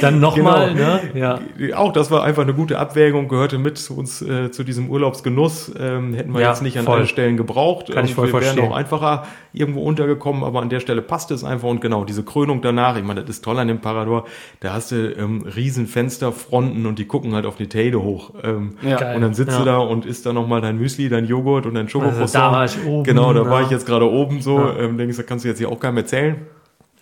[0.00, 0.98] Dann nochmal, genau.
[1.14, 1.40] ne?
[1.58, 1.76] Ja.
[1.76, 5.72] Auch das war einfach eine gute Abwägung, gehörte mit zu uns äh, zu diesem Urlaubsgenuss.
[5.78, 6.98] Ähm, hätten wir ja, jetzt nicht an voll.
[6.98, 7.92] allen Stellen gebraucht.
[7.92, 8.58] Kann ich voll wir verstehen.
[8.58, 12.22] wären auch einfacher irgendwo untergekommen, aber an der Stelle passte es einfach und genau, diese
[12.22, 14.26] Krönung danach, ich meine, das ist toll an dem Parador,
[14.60, 18.32] da hast du ähm, riesen Fensterfronten und die gucken halt auf die Teide hoch.
[18.42, 19.14] Ähm, ja.
[19.14, 19.58] Und dann sitzt ja.
[19.58, 22.22] du da und isst da nochmal dein Müsli, dein Joghurt und dein Schokocroissant.
[22.22, 23.04] Also da war ich oben.
[23.04, 24.58] Genau, da war ich jetzt gerade oben so.
[24.58, 24.78] Ja.
[24.78, 26.36] Ähm, denkst, da kannst du jetzt hier auch keinem erzählen,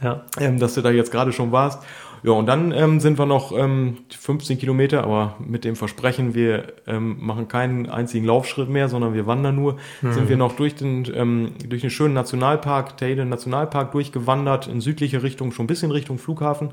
[0.03, 0.23] ja.
[0.41, 1.83] ähm, dass du da jetzt gerade schon warst.
[2.23, 6.73] Ja, und dann ähm, sind wir noch ähm, 15 Kilometer, aber mit dem Versprechen, wir
[6.87, 10.13] ähm, machen keinen einzigen Laufschritt mehr, sondern wir wandern nur, mhm.
[10.13, 15.23] sind wir noch durch den, ähm, durch den schönen Nationalpark, Teide Nationalpark durchgewandert, in südliche
[15.23, 16.71] Richtung, schon ein bisschen Richtung Flughafen.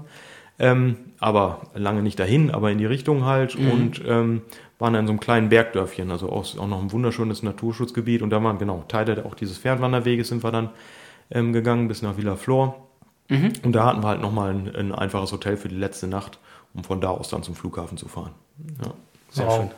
[0.58, 3.72] Ähm, aber lange nicht dahin, aber in die Richtung halt mhm.
[3.72, 4.42] und ähm,
[4.80, 8.30] waren dann in so einem kleinen Bergdörfchen, also auch, auch noch ein wunderschönes Naturschutzgebiet und
[8.30, 10.70] da waren genau Teile auch dieses Fernwanderweges sind wir dann
[11.30, 12.88] ähm, gegangen bis nach Villa Flor
[13.30, 13.54] Mhm.
[13.64, 16.40] Und da hatten wir halt nochmal ein, ein einfaches Hotel für die letzte Nacht,
[16.74, 18.32] um von da aus dann zum Flughafen zu fahren.
[18.84, 18.94] Ja.
[19.32, 19.56] Sehr wow.
[19.58, 19.72] schön.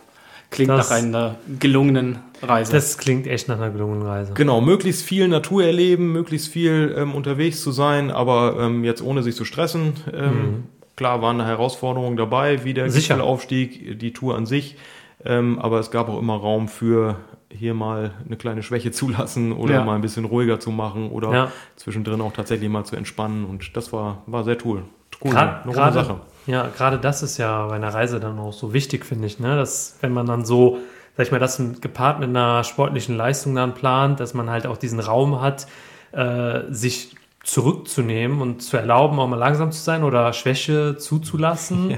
[0.50, 2.72] Klingt das, nach einer gelungenen Reise.
[2.72, 4.34] Das klingt echt nach einer gelungenen Reise.
[4.34, 9.24] Genau, möglichst viel Natur erleben, möglichst viel ähm, unterwegs zu sein, aber ähm, jetzt ohne
[9.24, 9.94] sich zu stressen.
[10.14, 10.64] Ähm, mhm.
[10.96, 14.78] Klar waren Herausforderungen dabei, wie der Gipfelaufstieg, die Tour an sich.
[15.26, 17.18] Ähm, aber es gab auch immer Raum für
[17.50, 19.84] hier mal eine kleine Schwäche zulassen oder ja.
[19.84, 21.52] mal ein bisschen ruhiger zu machen oder ja.
[21.76, 23.46] zwischendrin auch tatsächlich mal zu entspannen.
[23.46, 24.84] Und das war, war sehr cool.
[25.24, 26.20] cool Grad, eine grade, Sache.
[26.46, 29.56] Ja, gerade das ist ja bei einer Reise dann auch so wichtig, finde ich, ne?
[29.56, 30.80] dass wenn man dann so
[31.18, 34.78] sag ich mal, das gepaart mit einer sportlichen Leistung dann plant, dass man halt auch
[34.78, 35.66] diesen Raum hat,
[36.12, 41.90] äh, sich zurückzunehmen und zu erlauben, auch mal langsam zu sein oder Schwäche zuzulassen.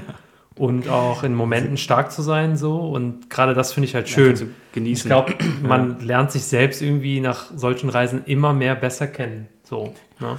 [0.60, 2.80] Und auch in Momenten stark zu sein, so.
[2.80, 4.36] Und gerade das finde ich halt schön.
[4.36, 4.42] Ja,
[4.72, 5.10] genießen.
[5.10, 5.32] Ich glaube,
[5.62, 6.04] man ja.
[6.04, 9.48] lernt sich selbst irgendwie nach solchen Reisen immer mehr besser kennen.
[9.64, 9.94] So.
[10.18, 10.36] Ne?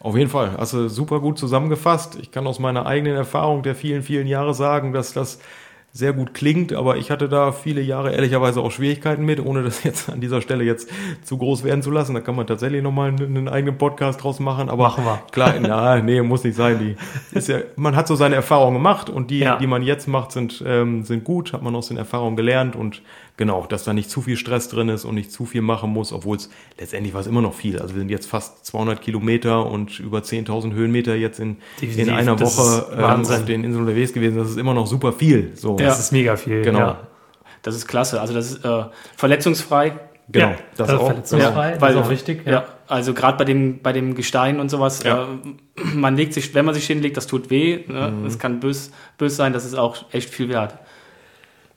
[0.00, 0.56] Auf jeden Fall.
[0.56, 2.16] Also super gut zusammengefasst.
[2.18, 5.38] Ich kann aus meiner eigenen Erfahrung der vielen, vielen Jahre sagen, dass das
[5.98, 9.82] sehr gut klingt, aber ich hatte da viele Jahre ehrlicherweise auch Schwierigkeiten mit, ohne das
[9.82, 10.88] jetzt an dieser Stelle jetzt
[11.24, 12.14] zu groß werden zu lassen.
[12.14, 14.68] Da kann man tatsächlich nochmal einen, einen eigenen Podcast draus machen.
[14.68, 15.20] Aber machen wir.
[15.32, 16.78] klar, na, nee, muss nicht sein.
[16.78, 19.56] Die ist ja, man hat so seine Erfahrungen gemacht und die, ja.
[19.56, 23.02] die man jetzt macht, sind, ähm, sind gut, hat man aus den Erfahrungen gelernt und
[23.38, 26.12] Genau, dass da nicht zu viel Stress drin ist und nicht zu viel machen muss,
[26.12, 27.78] obwohl es letztendlich war es immer noch viel.
[27.78, 32.40] Also wir sind jetzt fast 200 Kilometer und über 10.000 Höhenmeter jetzt in, in einer
[32.40, 34.38] Woche ähm, auf den Inseln unterwegs gewesen.
[34.38, 35.52] Das ist immer noch super viel.
[35.54, 35.78] So.
[35.78, 35.86] Ja.
[35.86, 36.62] Das ist mega viel.
[36.62, 36.80] Genau.
[36.80, 37.06] Ja.
[37.62, 38.20] Das ist klasse.
[38.20, 38.84] Also das ist äh,
[39.16, 39.92] verletzungsfrei.
[40.30, 41.06] Genau, ja, das, das auch.
[41.06, 42.42] Verletzungsfrei, ja, weil, das ist auch wichtig.
[42.44, 42.52] Ja.
[42.52, 42.64] ja.
[42.88, 45.28] Also gerade bei dem, bei dem Gestein und sowas, ja.
[45.76, 47.84] äh, man legt sich, wenn man sich hinlegt, das tut weh.
[47.86, 48.10] Ne?
[48.10, 48.24] Mhm.
[48.24, 50.74] Das kann bös, bös sein, das ist auch echt viel wert.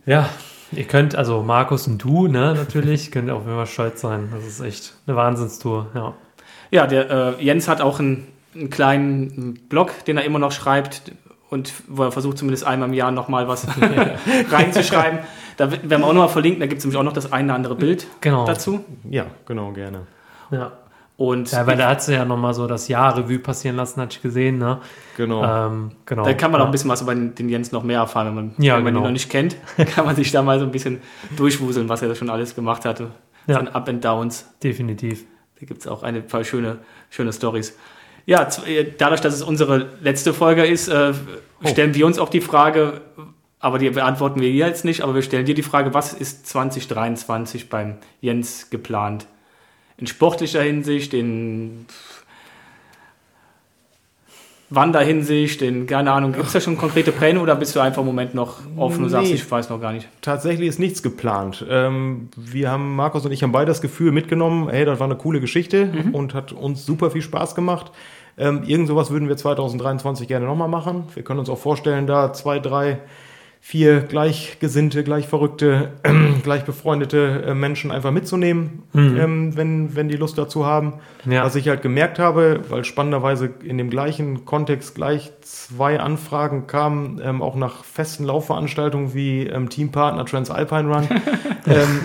[0.08, 0.28] Ja,
[0.72, 4.30] Ihr könnt, also Markus und du, ne, natürlich, könnt auch immer stolz sein.
[4.34, 6.14] Das ist echt eine Wahnsinnstour, ja.
[6.72, 7.10] Ja, der
[7.40, 11.12] äh, Jens hat auch einen, einen, kleinen Blog, den er immer noch schreibt
[11.50, 13.68] und wo er versucht zumindest einmal im Jahr nochmal was
[14.50, 15.20] reinzuschreiben.
[15.58, 17.56] Da werden wir auch nochmal verlinken, da gibt es nämlich auch noch das eine oder
[17.56, 18.46] andere Bild genau.
[18.46, 18.86] dazu.
[19.10, 20.08] Ja, genau, gerne.
[20.50, 20.72] Ja.
[21.22, 24.16] Und ja, weil da hat sie ja nochmal so das Jahr Revue passieren lassen, hatte
[24.16, 24.58] ich gesehen.
[24.58, 24.80] Ne?
[25.18, 25.44] Genau.
[25.44, 26.26] Ähm, genau.
[26.26, 28.56] Da kann man auch ein bisschen was über den Jens noch mehr erfahren, wenn man,
[28.58, 29.02] ja, wenn man genau.
[29.02, 29.56] ihn noch nicht kennt.
[29.94, 31.00] kann man sich da mal so ein bisschen
[31.38, 33.12] durchwuseln, was er da schon alles gemacht hatte.
[33.46, 33.58] Ja.
[33.58, 34.50] Von Up and Downs.
[34.64, 35.26] Definitiv.
[35.60, 36.80] Da gibt es auch ein paar schöne,
[37.12, 37.78] schöne Stories.
[38.26, 41.14] Ja, äh, dadurch, dass es unsere letzte Folge ist, äh,
[41.64, 41.68] oh.
[41.68, 43.02] stellen wir uns auch die Frage,
[43.60, 47.70] aber die beantworten wir jetzt nicht, aber wir stellen dir die Frage, was ist 2023
[47.70, 49.28] beim Jens geplant?
[50.02, 51.86] In sportlicher Hinsicht, in
[54.72, 58.08] Wanderhinsicht, in, keine Ahnung, gibt es da schon konkrete Pläne oder bist du einfach im
[58.08, 60.08] Moment noch offen und nee, sagst, ich weiß noch gar nicht?
[60.22, 61.66] Tatsächlich ist nichts geplant.
[61.70, 65.18] Ähm, wir haben, Markus und ich haben beide das Gefühl mitgenommen, hey, das war eine
[65.18, 66.16] coole Geschichte mhm.
[66.16, 67.92] und hat uns super viel Spaß gemacht.
[68.38, 71.04] Ähm, irgend sowas würden wir 2023 gerne nochmal machen.
[71.14, 73.00] Wir können uns auch vorstellen, da zwei, drei
[73.64, 76.12] vier gleichgesinnte, gleich verrückte, äh,
[76.44, 79.18] gleich befreundete äh, Menschen einfach mitzunehmen, mhm.
[79.18, 80.96] ähm, wenn, wenn die Lust dazu haben.
[81.26, 81.46] Ja.
[81.46, 87.22] Was ich halt gemerkt habe, weil spannenderweise in dem gleichen Kontext gleich zwei Anfragen kamen,
[87.24, 91.08] ähm, auch nach festen Laufveranstaltungen wie ähm, Teampartner Transalpine Run.
[91.68, 92.00] Ähm,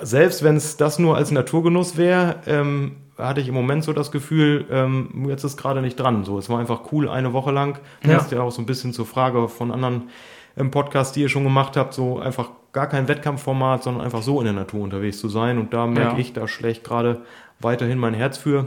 [0.00, 4.12] selbst wenn es das nur als Naturgenuss wäre, ähm, hatte ich im Moment so das
[4.12, 6.24] Gefühl, ähm, jetzt ist gerade nicht dran.
[6.24, 7.80] So, es war einfach cool eine Woche lang.
[8.04, 8.14] Ja.
[8.14, 10.04] Das ist ja auch so ein bisschen zur Frage von anderen
[10.56, 14.38] im Podcast, die ihr schon gemacht habt, so einfach gar kein Wettkampfformat, sondern einfach so
[14.40, 15.58] in der Natur unterwegs zu sein.
[15.58, 16.18] Und da merke ja.
[16.18, 17.22] ich, da schlägt gerade
[17.60, 18.66] weiterhin mein Herz für.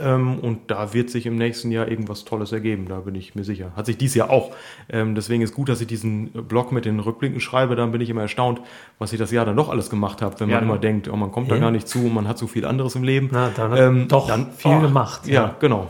[0.00, 3.42] Ähm, und da wird sich im nächsten Jahr irgendwas Tolles ergeben, da bin ich mir
[3.42, 3.72] sicher.
[3.74, 4.54] Hat sich dies Jahr auch.
[4.88, 7.74] Ähm, deswegen ist gut, dass ich diesen Blog mit den Rückblicken schreibe.
[7.74, 8.60] Dann bin ich immer erstaunt,
[8.98, 11.16] was ich das Jahr dann doch alles gemacht habe, wenn ja, man immer denkt, oh,
[11.16, 11.54] man kommt ja.
[11.56, 13.28] da gar nicht zu, man hat so viel anderes im Leben.
[13.32, 15.26] Na, dann ähm, doch dann, viel oh, gemacht.
[15.26, 15.88] Ja, ja, genau.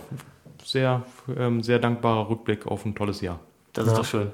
[0.65, 1.03] Sehr,
[1.37, 3.41] ähm, sehr dankbarer Rückblick auf ein tolles Jahr.
[3.75, 4.31] Das ist doch schön.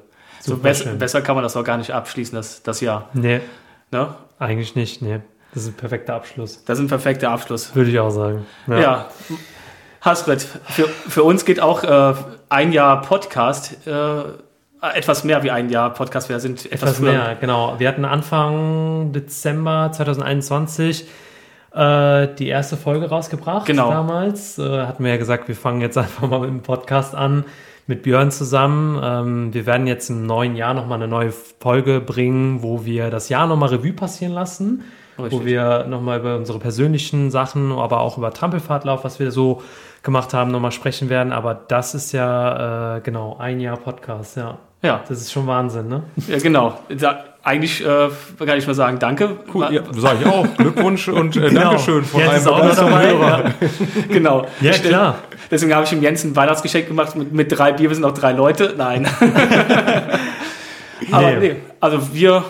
[0.49, 3.09] So besser, besser, kann man das auch gar nicht abschließen, das, das Jahr.
[3.12, 3.40] Nee.
[3.90, 4.14] Ne?
[4.38, 5.20] Eigentlich nicht, nee.
[5.55, 6.64] Das ist ein perfekter Abschluss.
[6.64, 7.74] Das ist ein perfekter Abschluss.
[7.74, 8.46] Würde ich auch sagen.
[8.66, 8.78] Ja.
[8.78, 9.09] ja.
[10.01, 12.14] Hasret, für, für uns geht auch äh,
[12.49, 14.22] ein Jahr Podcast, äh,
[14.80, 16.28] etwas mehr wie ein Jahr Podcast.
[16.28, 17.74] Wir sind etwas, etwas mehr, genau.
[17.78, 21.09] Wir hatten Anfang Dezember 2021
[21.74, 23.66] äh, die erste Folge rausgebracht.
[23.66, 23.90] Genau.
[23.90, 27.44] Damals äh, hatten wir ja gesagt, wir fangen jetzt einfach mal mit dem Podcast an
[27.89, 29.01] mit Björn zusammen.
[29.03, 33.28] Ähm, wir werden jetzt im neuen Jahr nochmal eine neue Folge bringen, wo wir das
[33.28, 34.84] Jahr nochmal Revue passieren lassen.
[35.18, 35.32] Richtig.
[35.32, 39.62] Wo wir nochmal über unsere persönlichen Sachen, aber auch über Trampelfahrtlauf, was wir so
[40.05, 41.32] gemacht haben, nochmal sprechen werden.
[41.32, 44.59] Aber das ist ja äh, genau ein Jahr Podcast, ja.
[44.82, 45.03] Ja.
[45.09, 46.05] Das ist schon Wahnsinn, ne?
[46.28, 46.78] Ja, genau.
[46.89, 48.09] Da, eigentlich äh,
[48.39, 49.39] kann ich mal sagen, danke.
[49.53, 50.47] Cool, ja, sage ich auch.
[50.57, 51.62] Glückwunsch und äh, genau.
[51.62, 53.45] Dankeschön von einem auch dabei, Ja.
[54.09, 54.47] genau.
[54.61, 55.16] Ja, klar.
[55.51, 57.88] Deswegen habe ich ihm Jens ein Weihnachtsgeschenk gemacht mit, mit drei Bier.
[57.88, 58.74] Wir sind auch drei Leute.
[58.76, 59.09] Nein.
[61.11, 61.57] Aber nee.
[61.80, 62.44] Also wir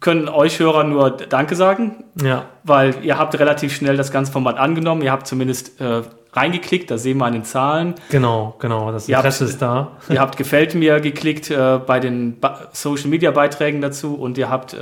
[0.00, 2.04] können euch Hörer nur Danke sagen.
[2.22, 2.46] Ja.
[2.64, 5.02] Weil ihr habt relativ schnell das ganze Format angenommen.
[5.02, 6.02] Ihr habt zumindest äh,
[6.34, 7.94] reingeklickt, da sehen wir an den Zahlen.
[8.10, 9.92] Genau, genau, das Interesse habt, ist da.
[10.08, 14.48] Ihr habt Gefällt mir geklickt äh, bei den ba Social Media Beiträgen dazu und ihr
[14.48, 14.78] habt, äh,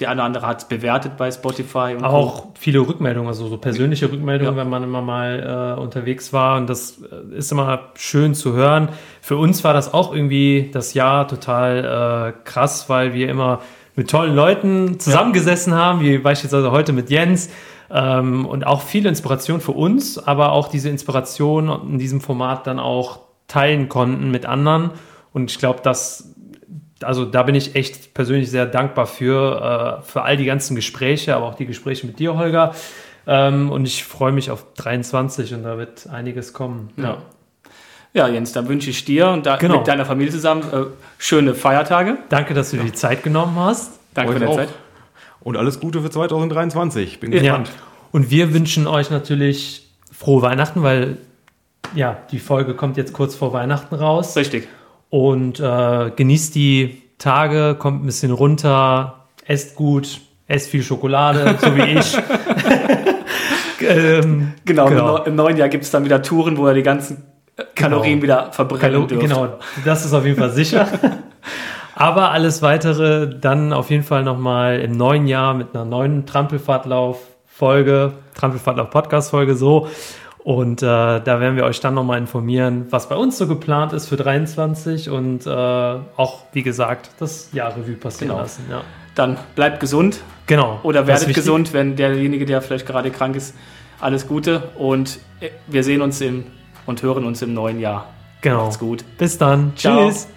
[0.00, 1.94] der eine oder andere hat bewertet bei Spotify.
[1.96, 2.52] Und Auch so.
[2.58, 4.60] viele Rückmeldungen, also so persönliche Rückmeldungen, ja.
[4.60, 8.88] wenn man immer mal äh, unterwegs war und das äh, ist immer schön zu hören.
[9.20, 13.60] Für uns war das auch irgendwie das Jahr total äh, krass, weil wir immer
[13.94, 15.78] mit tollen Leuten zusammengesessen ja.
[15.78, 17.50] haben, wie beispielsweise heute mit Jens.
[17.90, 22.78] Ähm, und auch viel Inspiration für uns, aber auch diese Inspiration in diesem Format dann
[22.78, 24.90] auch teilen konnten mit anderen.
[25.32, 26.34] Und ich glaube, dass
[27.02, 31.36] also da bin ich echt persönlich sehr dankbar für, äh, für all die ganzen Gespräche,
[31.36, 32.74] aber auch die Gespräche mit dir, Holger.
[33.26, 36.90] Ähm, und ich freue mich auf 23 und da wird einiges kommen.
[36.96, 37.18] Ja.
[38.14, 39.78] Ja, Jens, dann wünsche ich dir und da, genau.
[39.78, 40.86] mit deiner Familie zusammen äh,
[41.18, 42.16] schöne Feiertage.
[42.30, 44.00] Danke, dass du dir die Zeit genommen hast.
[44.14, 44.68] Danke für deine Zeit.
[45.40, 47.20] Und alles Gute für 2023.
[47.20, 47.68] Bin gespannt.
[47.68, 47.74] Ja.
[48.10, 51.18] Und wir wünschen euch natürlich frohe Weihnachten, weil
[51.94, 54.36] ja, die Folge kommt jetzt kurz vor Weihnachten raus.
[54.36, 54.68] Richtig.
[55.10, 61.74] Und äh, genießt die Tage, kommt ein bisschen runter, esst gut, esst viel Schokolade, so
[61.76, 62.18] wie ich.
[63.88, 67.24] ähm, genau, genau, im neuen Jahr gibt es dann wieder Touren, wo er die ganzen
[67.74, 68.22] Kalorien genau.
[68.22, 70.86] wieder verbrennen Kalo Genau, das ist auf jeden Fall sicher.
[71.98, 78.12] Aber alles weitere dann auf jeden Fall nochmal im neuen Jahr mit einer neuen Trampelfahrtlauf-Folge,
[78.34, 79.88] Trampelfahrtlauf-Podcast-Folge so.
[80.44, 84.08] Und äh, da werden wir euch dann nochmal informieren, was bei uns so geplant ist
[84.08, 88.42] für 23 und äh, auch, wie gesagt, das Jahr Revue passieren genau.
[88.42, 88.66] lassen.
[88.70, 88.82] Ja.
[89.16, 90.20] Dann bleibt gesund.
[90.46, 90.78] Genau.
[90.84, 93.56] Oder werdet gesund, wenn derjenige, der vielleicht gerade krank ist,
[94.00, 94.70] alles Gute.
[94.78, 96.44] Und äh, wir sehen uns im,
[96.86, 98.06] und hören uns im neuen Jahr.
[98.40, 98.62] Genau.
[98.62, 99.04] Macht's gut.
[99.18, 99.72] Bis dann.
[99.74, 100.06] Ciao.
[100.06, 100.28] Tschüss.